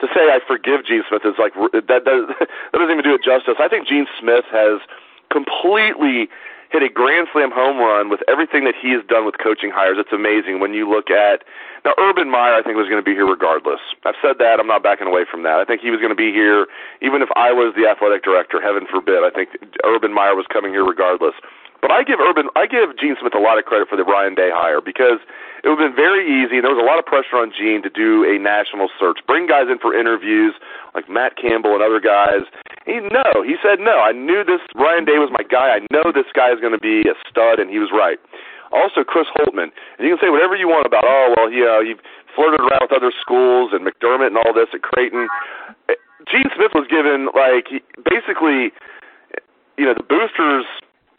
to 0.00 0.06
say 0.14 0.30
I 0.30 0.38
forgive 0.46 0.86
Gene 0.86 1.02
Smith 1.08 1.26
is 1.26 1.34
like 1.38 1.54
that. 1.54 2.06
Does, 2.06 2.30
that 2.38 2.78
doesn't 2.78 2.90
even 2.94 3.04
do 3.04 3.14
it 3.14 3.22
justice. 3.22 3.58
I 3.58 3.68
think 3.68 3.88
Gene 3.88 4.06
Smith 4.18 4.44
has 4.54 4.78
completely 5.30 6.30
hit 6.74 6.82
a 6.82 6.90
grand 6.90 7.30
slam 7.30 7.54
home 7.54 7.78
run 7.78 8.10
with 8.10 8.18
everything 8.26 8.66
that 8.66 8.74
he 8.74 8.90
has 8.90 9.06
done 9.06 9.24
with 9.24 9.38
coaching 9.38 9.70
hires. 9.70 9.94
It's 9.94 10.10
amazing 10.10 10.58
when 10.58 10.74
you 10.74 10.90
look 10.90 11.06
at 11.06 11.46
now 11.86 11.94
Urban 12.02 12.28
Meyer. 12.28 12.58
I 12.58 12.66
think 12.66 12.74
was 12.74 12.90
going 12.90 12.98
to 12.98 13.06
be 13.06 13.14
here 13.14 13.30
regardless. 13.30 13.78
I've 14.02 14.18
said 14.18 14.42
that. 14.42 14.58
I'm 14.58 14.66
not 14.66 14.82
backing 14.82 15.06
away 15.06 15.22
from 15.22 15.46
that. 15.46 15.62
I 15.62 15.64
think 15.64 15.80
he 15.80 15.94
was 15.94 16.02
going 16.02 16.10
to 16.10 16.18
be 16.18 16.34
here 16.34 16.66
even 16.98 17.22
if 17.22 17.30
I 17.38 17.54
was 17.54 17.78
the 17.78 17.86
athletic 17.86 18.26
director. 18.26 18.58
Heaven 18.58 18.90
forbid. 18.90 19.22
I 19.22 19.30
think 19.30 19.54
Urban 19.86 20.10
Meyer 20.10 20.34
was 20.34 20.50
coming 20.50 20.74
here 20.74 20.84
regardless. 20.84 21.38
But 21.80 21.90
I 21.90 22.02
give 22.02 22.20
Urban, 22.20 22.48
I 22.56 22.66
give 22.66 22.96
Gene 22.96 23.16
Smith 23.20 23.34
a 23.34 23.42
lot 23.42 23.58
of 23.58 23.64
credit 23.64 23.88
for 23.88 23.96
the 23.96 24.04
Ryan 24.04 24.34
Day 24.34 24.48
hire 24.48 24.80
because 24.80 25.20
it 25.64 25.68
would 25.68 25.80
have 25.80 25.92
been 25.92 25.96
very 25.96 26.24
easy. 26.24 26.56
And 26.60 26.64
there 26.64 26.72
was 26.72 26.80
a 26.80 26.86
lot 26.86 26.96
of 26.98 27.04
pressure 27.04 27.36
on 27.36 27.52
Gene 27.52 27.84
to 27.84 27.92
do 27.92 28.24
a 28.24 28.40
national 28.40 28.88
search, 28.96 29.20
bring 29.28 29.48
guys 29.48 29.68
in 29.68 29.76
for 29.80 29.92
interviews 29.92 30.56
like 30.96 31.08
Matt 31.08 31.36
Campbell 31.36 31.76
and 31.76 31.84
other 31.84 32.00
guys. 32.00 32.48
He 32.88 33.00
no, 33.00 33.44
he 33.44 33.56
said 33.60 33.80
no. 33.80 34.00
I 34.00 34.12
knew 34.12 34.44
this 34.44 34.60
Ryan 34.76 35.04
Day 35.04 35.20
was 35.20 35.32
my 35.32 35.44
guy. 35.44 35.76
I 35.76 35.80
know 35.92 36.12
this 36.12 36.28
guy 36.32 36.52
is 36.52 36.60
going 36.60 36.76
to 36.76 36.80
be 36.80 37.04
a 37.08 37.16
stud, 37.28 37.60
and 37.60 37.68
he 37.68 37.80
was 37.80 37.92
right. 37.92 38.20
Also, 38.72 39.04
Chris 39.04 39.28
Holtmann, 39.36 39.70
and 39.96 40.02
you 40.02 40.16
can 40.16 40.20
say 40.20 40.30
whatever 40.32 40.56
you 40.56 40.68
want 40.68 40.84
about. 40.84 41.04
Oh 41.06 41.32
well, 41.36 41.48
you 41.52 41.64
uh, 41.64 41.78
know, 41.78 41.80
he 41.84 41.94
flirted 42.34 42.60
around 42.60 42.90
with 42.90 42.92
other 42.92 43.12
schools 43.20 43.70
and 43.72 43.86
McDermott 43.86 44.34
and 44.34 44.36
all 44.36 44.52
this 44.52 44.68
at 44.74 44.82
Creighton. 44.82 45.28
Gene 46.26 46.50
Smith 46.56 46.72
was 46.74 46.86
given 46.88 47.30
like 47.32 47.70
basically, 48.04 48.72
you 49.78 49.86
know, 49.86 49.94
the 49.94 50.02
boosters 50.02 50.66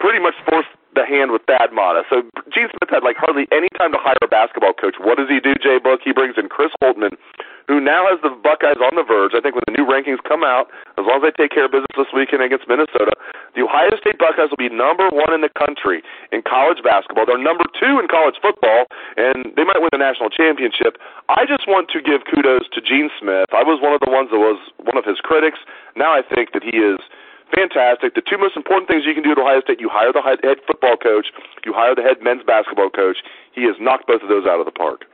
pretty 0.06 0.22
much 0.22 0.38
forced 0.46 0.70
the 0.94 1.02
hand 1.02 1.34
with 1.34 1.42
Thad 1.50 1.74
Matta. 1.74 2.06
So 2.06 2.22
Gene 2.54 2.70
Smith 2.70 2.94
had 2.94 3.02
like 3.02 3.18
hardly 3.18 3.50
any 3.50 3.66
time 3.74 3.90
to 3.90 3.98
hire 3.98 4.14
a 4.22 4.30
basketball 4.30 4.70
coach. 4.70 4.94
What 5.02 5.18
does 5.18 5.26
he 5.26 5.42
do, 5.42 5.58
Jay 5.58 5.82
Book? 5.82 5.98
He 5.98 6.14
brings 6.14 6.38
in 6.38 6.46
Chris 6.46 6.70
Holtmann, 6.78 7.18
who 7.66 7.82
now 7.82 8.06
has 8.06 8.22
the 8.22 8.30
Buckeyes 8.30 8.78
on 8.78 8.94
the 8.94 9.02
verge. 9.02 9.34
I 9.34 9.42
think 9.42 9.58
when 9.58 9.66
the 9.66 9.74
new 9.74 9.82
rankings 9.82 10.22
come 10.22 10.46
out, 10.46 10.70
as 10.94 11.02
long 11.02 11.26
as 11.26 11.26
they 11.26 11.34
take 11.34 11.50
care 11.50 11.66
of 11.66 11.74
business 11.74 11.90
this 11.98 12.14
weekend 12.14 12.38
against 12.38 12.70
Minnesota, 12.70 13.18
the 13.58 13.66
Ohio 13.66 13.98
State 13.98 14.22
Buckeyes 14.22 14.54
will 14.54 14.62
be 14.62 14.70
number 14.70 15.10
one 15.10 15.34
in 15.34 15.42
the 15.42 15.50
country 15.58 16.06
in 16.30 16.46
college 16.46 16.78
basketball. 16.86 17.26
They're 17.26 17.34
number 17.34 17.66
two 17.74 17.98
in 17.98 18.06
college 18.06 18.38
football, 18.38 18.86
and 19.18 19.50
they 19.58 19.66
might 19.66 19.82
win 19.82 19.90
the 19.90 19.98
national 19.98 20.30
championship. 20.30 21.02
I 21.26 21.50
just 21.50 21.66
want 21.66 21.90
to 21.90 21.98
give 21.98 22.22
kudos 22.30 22.70
to 22.72 22.78
Gene 22.78 23.10
Smith. 23.18 23.50
I 23.50 23.66
was 23.66 23.82
one 23.82 23.90
of 23.90 24.00
the 24.06 24.12
ones 24.14 24.30
that 24.30 24.38
was 24.38 24.62
one 24.86 24.94
of 24.94 25.02
his 25.02 25.18
critics. 25.18 25.58
Now 25.98 26.14
I 26.14 26.22
think 26.22 26.54
that 26.54 26.62
he 26.62 26.78
is– 26.78 27.02
fantastic. 27.54 28.14
The 28.14 28.22
two 28.22 28.38
most 28.38 28.56
important 28.56 28.88
things 28.88 29.04
you 29.06 29.14
can 29.14 29.22
do 29.22 29.32
at 29.32 29.38
Ohio 29.38 29.60
State: 29.62 29.80
you 29.80 29.88
hire 29.90 30.12
the 30.12 30.22
head 30.22 30.58
football 30.66 30.96
coach, 30.96 31.26
you 31.64 31.72
hire 31.72 31.94
the 31.94 32.02
head 32.02 32.18
men's 32.22 32.42
basketball 32.46 32.90
coach. 32.90 33.16
He 33.54 33.62
has 33.64 33.74
knocked 33.80 34.06
both 34.06 34.22
of 34.22 34.28
those 34.28 34.46
out 34.46 34.60
of 34.60 34.66
the 34.66 34.72
park. 34.72 35.04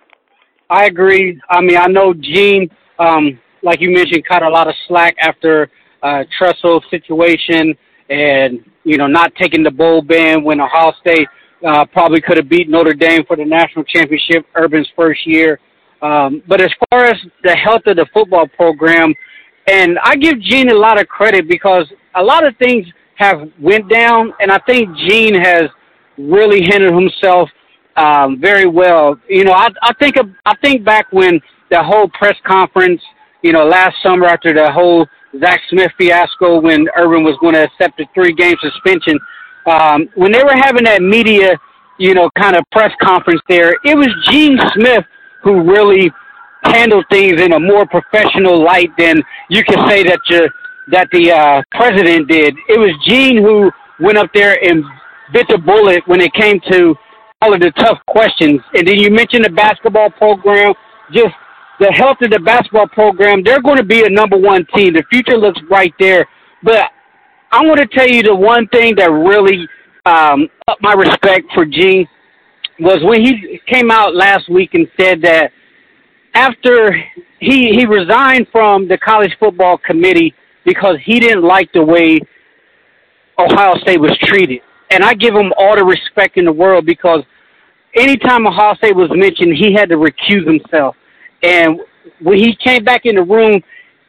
I 0.70 0.86
agree. 0.86 1.40
I 1.50 1.60
mean, 1.60 1.76
I 1.76 1.86
know 1.86 2.14
Gene, 2.14 2.70
um, 2.98 3.38
like 3.62 3.80
you 3.80 3.90
mentioned, 3.90 4.26
caught 4.26 4.42
a 4.42 4.48
lot 4.48 4.68
of 4.68 4.74
slack 4.88 5.14
after 5.20 5.70
uh, 6.02 6.24
Tressel 6.38 6.82
situation, 6.90 7.74
and 8.08 8.60
you 8.84 8.96
know, 8.96 9.06
not 9.06 9.34
taking 9.36 9.62
the 9.62 9.70
bowl 9.70 10.02
ban 10.02 10.42
when 10.42 10.60
Ohio 10.60 10.92
State 11.00 11.28
uh, 11.66 11.84
probably 11.86 12.20
could 12.20 12.36
have 12.36 12.48
beat 12.48 12.68
Notre 12.68 12.94
Dame 12.94 13.24
for 13.26 13.36
the 13.36 13.44
national 13.44 13.84
championship, 13.84 14.46
Urban's 14.56 14.88
first 14.96 15.26
year. 15.26 15.60
Um, 16.00 16.42
but 16.48 16.60
as 16.60 16.70
far 16.90 17.04
as 17.04 17.16
the 17.44 17.54
health 17.54 17.82
of 17.86 17.96
the 17.96 18.06
football 18.12 18.48
program, 18.48 19.14
and 19.66 19.98
I 20.02 20.16
give 20.16 20.40
Gene 20.40 20.70
a 20.70 20.74
lot 20.74 21.00
of 21.00 21.08
credit 21.08 21.48
because 21.48 21.86
a 22.14 22.22
lot 22.22 22.46
of 22.46 22.56
things 22.56 22.86
have 23.16 23.48
went 23.60 23.88
down, 23.88 24.32
and 24.40 24.50
I 24.50 24.58
think 24.66 24.88
Gene 25.08 25.34
has 25.34 25.64
really 26.18 26.62
handled 26.64 27.00
himself 27.00 27.48
um, 27.96 28.40
very 28.40 28.66
well. 28.66 29.16
You 29.28 29.44
know, 29.44 29.52
I, 29.52 29.68
I 29.82 29.92
think 29.94 30.16
of, 30.16 30.26
I 30.46 30.54
think 30.62 30.84
back 30.84 31.06
when 31.12 31.40
the 31.70 31.82
whole 31.82 32.08
press 32.08 32.36
conference, 32.46 33.00
you 33.42 33.52
know, 33.52 33.64
last 33.64 33.96
summer 34.02 34.26
after 34.26 34.52
the 34.52 34.70
whole 34.72 35.06
Zach 35.40 35.60
Smith 35.70 35.92
fiasco, 35.98 36.60
when 36.60 36.86
Urban 36.96 37.24
was 37.24 37.36
going 37.40 37.54
to 37.54 37.64
accept 37.64 38.00
a 38.00 38.04
three-game 38.14 38.56
suspension, 38.60 39.18
um, 39.66 40.08
when 40.14 40.32
they 40.32 40.42
were 40.42 40.56
having 40.56 40.84
that 40.84 41.02
media, 41.02 41.58
you 41.98 42.14
know, 42.14 42.30
kind 42.38 42.56
of 42.56 42.64
press 42.72 42.92
conference 43.00 43.40
there, 43.48 43.74
it 43.84 43.96
was 43.96 44.08
Gene 44.28 44.58
Smith 44.74 45.04
who 45.42 45.62
really 45.62 46.10
handled 46.62 47.04
things 47.10 47.40
in 47.40 47.52
a 47.52 47.60
more 47.60 47.86
professional 47.86 48.62
light 48.62 48.90
than 48.98 49.22
you 49.48 49.64
can 49.64 49.88
say 49.88 50.02
that 50.02 50.20
you 50.28 50.48
that 50.90 51.08
the 51.12 51.30
uh, 51.30 51.62
president 51.70 52.28
did. 52.28 52.54
It 52.68 52.78
was 52.78 52.90
Gene 53.06 53.38
who 53.38 53.70
went 54.00 54.18
up 54.18 54.30
there 54.34 54.58
and 54.62 54.84
bit 55.32 55.46
the 55.48 55.58
bullet 55.58 56.02
when 56.06 56.20
it 56.20 56.32
came 56.34 56.60
to 56.70 56.94
all 57.40 57.54
of 57.54 57.60
the 57.60 57.70
tough 57.72 57.98
questions. 58.06 58.60
And 58.74 58.86
then 58.86 58.96
you 58.96 59.10
mentioned 59.10 59.44
the 59.44 59.50
basketball 59.50 60.10
program, 60.10 60.74
just 61.12 61.34
the 61.80 61.92
health 61.92 62.18
of 62.22 62.30
the 62.30 62.40
basketball 62.40 62.88
program. 62.88 63.42
They're 63.44 63.62
going 63.62 63.78
to 63.78 63.84
be 63.84 64.04
a 64.04 64.10
number 64.10 64.36
one 64.36 64.66
team. 64.74 64.94
The 64.94 65.04
future 65.10 65.36
looks 65.36 65.60
right 65.70 65.92
there. 65.98 66.26
But 66.62 66.90
I 67.50 67.64
want 67.64 67.80
to 67.80 67.86
tell 67.86 68.08
you 68.08 68.22
the 68.22 68.34
one 68.34 68.66
thing 68.68 68.94
that 68.96 69.10
really 69.10 69.68
um, 70.06 70.48
upped 70.68 70.82
my 70.82 70.94
respect 70.94 71.46
for 71.54 71.64
Gene 71.64 72.06
was 72.78 72.98
when 73.02 73.20
he 73.20 73.60
came 73.66 73.90
out 73.90 74.14
last 74.14 74.48
week 74.48 74.70
and 74.74 74.88
said 74.98 75.22
that 75.22 75.52
after 76.34 76.92
he 77.38 77.70
he 77.70 77.86
resigned 77.86 78.46
from 78.50 78.88
the 78.88 78.98
college 78.98 79.34
football 79.38 79.78
committee 79.78 80.34
because 80.64 80.96
he 81.04 81.20
didn't 81.20 81.42
like 81.42 81.72
the 81.72 81.82
way 81.82 82.18
Ohio 83.38 83.74
State 83.76 84.00
was 84.00 84.16
treated. 84.22 84.60
And 84.90 85.04
I 85.04 85.14
give 85.14 85.34
him 85.34 85.52
all 85.56 85.74
the 85.76 85.84
respect 85.84 86.36
in 86.36 86.44
the 86.44 86.52
world 86.52 86.86
because 86.86 87.24
anytime 87.96 88.46
Ohio 88.46 88.74
State 88.74 88.94
was 88.94 89.10
mentioned, 89.10 89.56
he 89.56 89.72
had 89.72 89.88
to 89.88 89.96
recuse 89.96 90.46
himself. 90.46 90.96
And 91.42 91.80
when 92.20 92.38
he 92.38 92.54
came 92.56 92.84
back 92.84 93.02
in 93.04 93.16
the 93.16 93.22
room, 93.22 93.62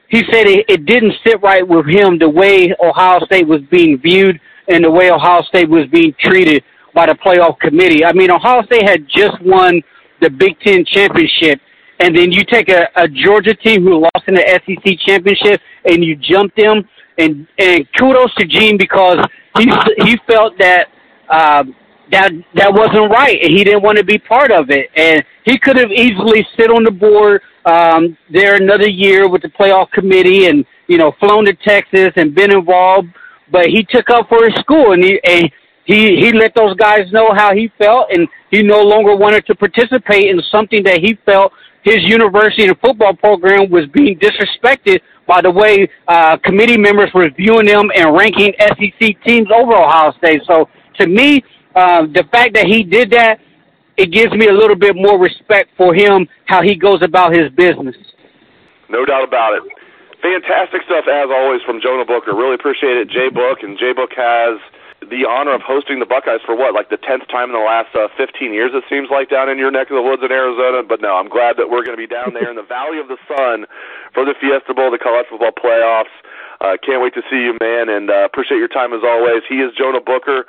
he 0.10 0.20
said 0.32 0.46
it, 0.48 0.66
it 0.70 0.86
didn't 0.86 1.14
sit 1.26 1.42
right 1.42 1.68
with 1.68 1.88
him 1.88 2.20
the 2.20 2.30
way 2.30 2.74
Ohio 2.84 3.20
State 3.26 3.48
was 3.48 3.62
being 3.72 3.98
viewed. 3.98 4.40
and 4.68 4.84
the 4.84 4.92
way 4.92 5.12
Ohio 5.12 5.42
State 5.44 5.70
was 5.70 5.86
being 5.88 6.14
treated 6.20 6.64
by 6.94 7.08
the 7.08 7.14
playoff 7.14 7.60
committee. 7.60 8.06
I 8.06 8.14
mean, 8.14 8.32
Ohio 8.32 8.64
State 8.64 8.88
had 8.88 9.08
just 9.08 9.42
won 9.42 9.82
the 10.22 10.30
Big 10.30 10.60
Ten 10.62 10.86
championship, 10.86 11.60
and 12.00 12.16
then 12.16 12.32
you 12.32 12.44
take 12.44 12.70
a, 12.70 12.88
a 12.96 13.08
Georgia 13.08 13.54
team 13.54 13.84
who 13.84 14.00
lost 14.00 14.28
in 14.28 14.36
the 14.36 14.62
SEC 14.66 15.00
championship 15.00 15.62
and 15.86 16.04
you 16.04 16.16
jump 16.16 16.54
them. 16.56 16.88
And 17.18 17.48
and 17.60 17.86
kudos 17.98 18.34
to 18.36 18.46
Gene 18.46 18.76
because 18.78 19.20
he 19.58 19.72
he 20.04 20.18
felt 20.28 20.58
that 20.58 20.88
uh, 21.30 21.64
that 22.12 22.32
that 22.56 22.74
wasn't 22.74 23.12
right, 23.12 23.38
and 23.42 23.54
he 23.54 23.64
didn't 23.64 23.84
want 23.84 23.98
to 23.98 24.04
be 24.04 24.18
part 24.18 24.52
of 24.52 24.70
it. 24.70 24.90
And 24.96 25.24
he 25.46 25.60
could 25.60 25.78
have 25.78 25.92
easily 25.92 26.46
sit 26.58 26.70
on 26.70 26.84
the 26.84 26.92
board 26.92 27.42
um, 27.66 28.18
there 28.32 28.56
another 28.56 28.90
year 28.90 29.30
with 29.30 29.42
the 29.42 29.50
playoff 29.50 29.92
committee, 29.92 30.48
and 30.48 30.66
you 30.88 30.98
know 30.98 31.12
flown 31.20 31.46
to 31.46 31.54
Texas 31.54 32.12
and 32.16 32.34
been 32.34 32.52
involved. 32.52 33.10
But 33.52 33.68
he 33.68 33.86
took 33.90 34.10
up 34.10 34.28
for 34.28 34.44
his 34.44 34.56
school, 34.60 34.94
and 34.94 35.04
he 35.04 35.20
and 35.24 35.52
he 35.86 36.18
he 36.18 36.32
let 36.32 36.56
those 36.56 36.76
guys 36.76 37.12
know 37.12 37.34
how 37.34 37.54
he 37.54 37.72
felt, 37.78 38.08
and 38.12 38.28
he 38.52 38.64
no 38.64 38.82
longer 38.82 39.16
wanted 39.16 39.46
to 39.48 39.56
participate 39.56 40.26
in 40.26 40.42
something 40.52 40.84
that 40.84 41.00
he 41.00 41.18
felt 41.26 41.52
his 41.84 41.98
university 42.04 42.64
and 42.66 42.78
football 42.80 43.14
program 43.16 43.70
was 43.70 43.86
being 43.94 44.18
disrespected 44.20 45.00
by 45.28 45.42
the 45.42 45.52
way 45.52 45.88
uh, 46.08 46.38
committee 46.44 46.78
members 46.78 47.10
were 47.14 47.30
viewing 47.36 47.66
them 47.66 47.90
and 47.96 48.16
ranking 48.16 48.54
SEC 48.60 49.24
teams 49.24 49.48
over 49.54 49.76
Ohio 49.76 50.12
State. 50.18 50.42
So 50.48 50.68
to 51.00 51.08
me, 51.08 51.44
uh, 51.76 52.04
the 52.14 52.24
fact 52.32 52.56
that 52.56 52.66
he 52.66 52.84
did 52.84 53.12
that, 53.12 53.40
it 53.98 54.12
gives 54.12 54.34
me 54.34 54.48
a 54.48 54.54
little 54.54 54.76
bit 54.76 54.96
more 54.96 55.20
respect 55.20 55.70
for 55.78 55.94
him, 55.94 56.28
how 56.46 56.62
he 56.62 56.76
goes 56.76 57.02
about 57.04 57.34
his 57.34 57.50
business. 57.52 57.96
No 58.90 59.06
doubt 59.06 59.24
about 59.28 59.54
it. 59.54 59.64
Fantastic 60.22 60.82
stuff 60.86 61.06
as 61.08 61.28
always 61.30 61.62
from 61.66 61.82
Jonah 61.82 62.06
Booker. 62.06 62.34
Really 62.34 62.56
appreciate 62.56 62.98
it, 62.98 63.10
Jay 63.10 63.30
Book, 63.30 63.60
and 63.62 63.78
Jay 63.78 63.92
Book 63.94 64.12
has 64.16 64.58
the 65.10 65.26
honor 65.28 65.54
of 65.54 65.62
hosting 65.62 66.00
the 66.00 66.06
Buckeyes 66.06 66.42
for 66.46 66.56
what, 66.56 66.74
like 66.74 66.90
the 66.90 66.98
tenth 66.98 67.28
time 67.28 67.50
in 67.50 67.56
the 67.56 67.66
last 67.66 67.94
uh, 67.96 68.08
15 68.16 68.54
years, 68.54 68.72
it 68.74 68.84
seems 68.90 69.10
like, 69.10 69.30
down 69.30 69.50
in 69.50 69.58
your 69.58 69.72
neck 69.72 69.90
of 69.90 69.96
the 69.96 70.06
woods 70.06 70.24
in 70.24 70.32
Arizona. 70.32 70.84
But 70.84 71.02
no, 71.02 71.16
I'm 71.16 71.30
glad 71.30 71.58
that 71.58 71.70
we're 71.70 71.84
going 71.84 71.98
to 71.98 72.02
be 72.02 72.08
down 72.08 72.34
there 72.34 72.50
in 72.50 72.56
the 72.56 72.68
Valley 72.68 73.00
of 73.00 73.08
the 73.08 73.18
Sun 73.28 73.66
for 74.14 74.24
the 74.26 74.36
Fiesta 74.40 74.74
Bowl, 74.74 74.92
the 74.92 75.02
college 75.02 75.28
football 75.30 75.52
playoffs. 75.52 76.14
Uh, 76.62 76.78
can't 76.80 77.02
wait 77.02 77.14
to 77.14 77.24
see 77.30 77.44
you, 77.44 77.58
man, 77.60 77.90
and 77.90 78.10
uh, 78.10 78.24
appreciate 78.24 78.58
your 78.58 78.72
time 78.72 78.94
as 78.94 79.04
always. 79.04 79.44
He 79.50 79.60
is 79.60 79.76
Jonah 79.76 80.00
Booker, 80.00 80.46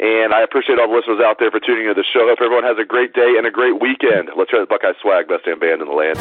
and 0.00 0.34
I 0.34 0.42
appreciate 0.42 0.78
all 0.78 0.88
the 0.88 0.96
listeners 0.96 1.20
out 1.24 1.38
there 1.38 1.50
for 1.50 1.60
tuning 1.60 1.88
into 1.88 1.94
the 1.94 2.04
show. 2.04 2.28
Hope 2.28 2.44
everyone 2.44 2.64
has 2.64 2.76
a 2.76 2.84
great 2.84 3.14
day 3.14 3.34
and 3.38 3.46
a 3.46 3.50
great 3.50 3.80
weekend. 3.80 4.28
Let's 4.36 4.50
try 4.50 4.60
the 4.60 4.66
Buckeye 4.66 4.92
swag, 5.00 5.28
best 5.28 5.44
damn 5.44 5.58
band 5.58 5.80
in 5.80 5.88
the 5.88 5.94
land. 5.94 6.18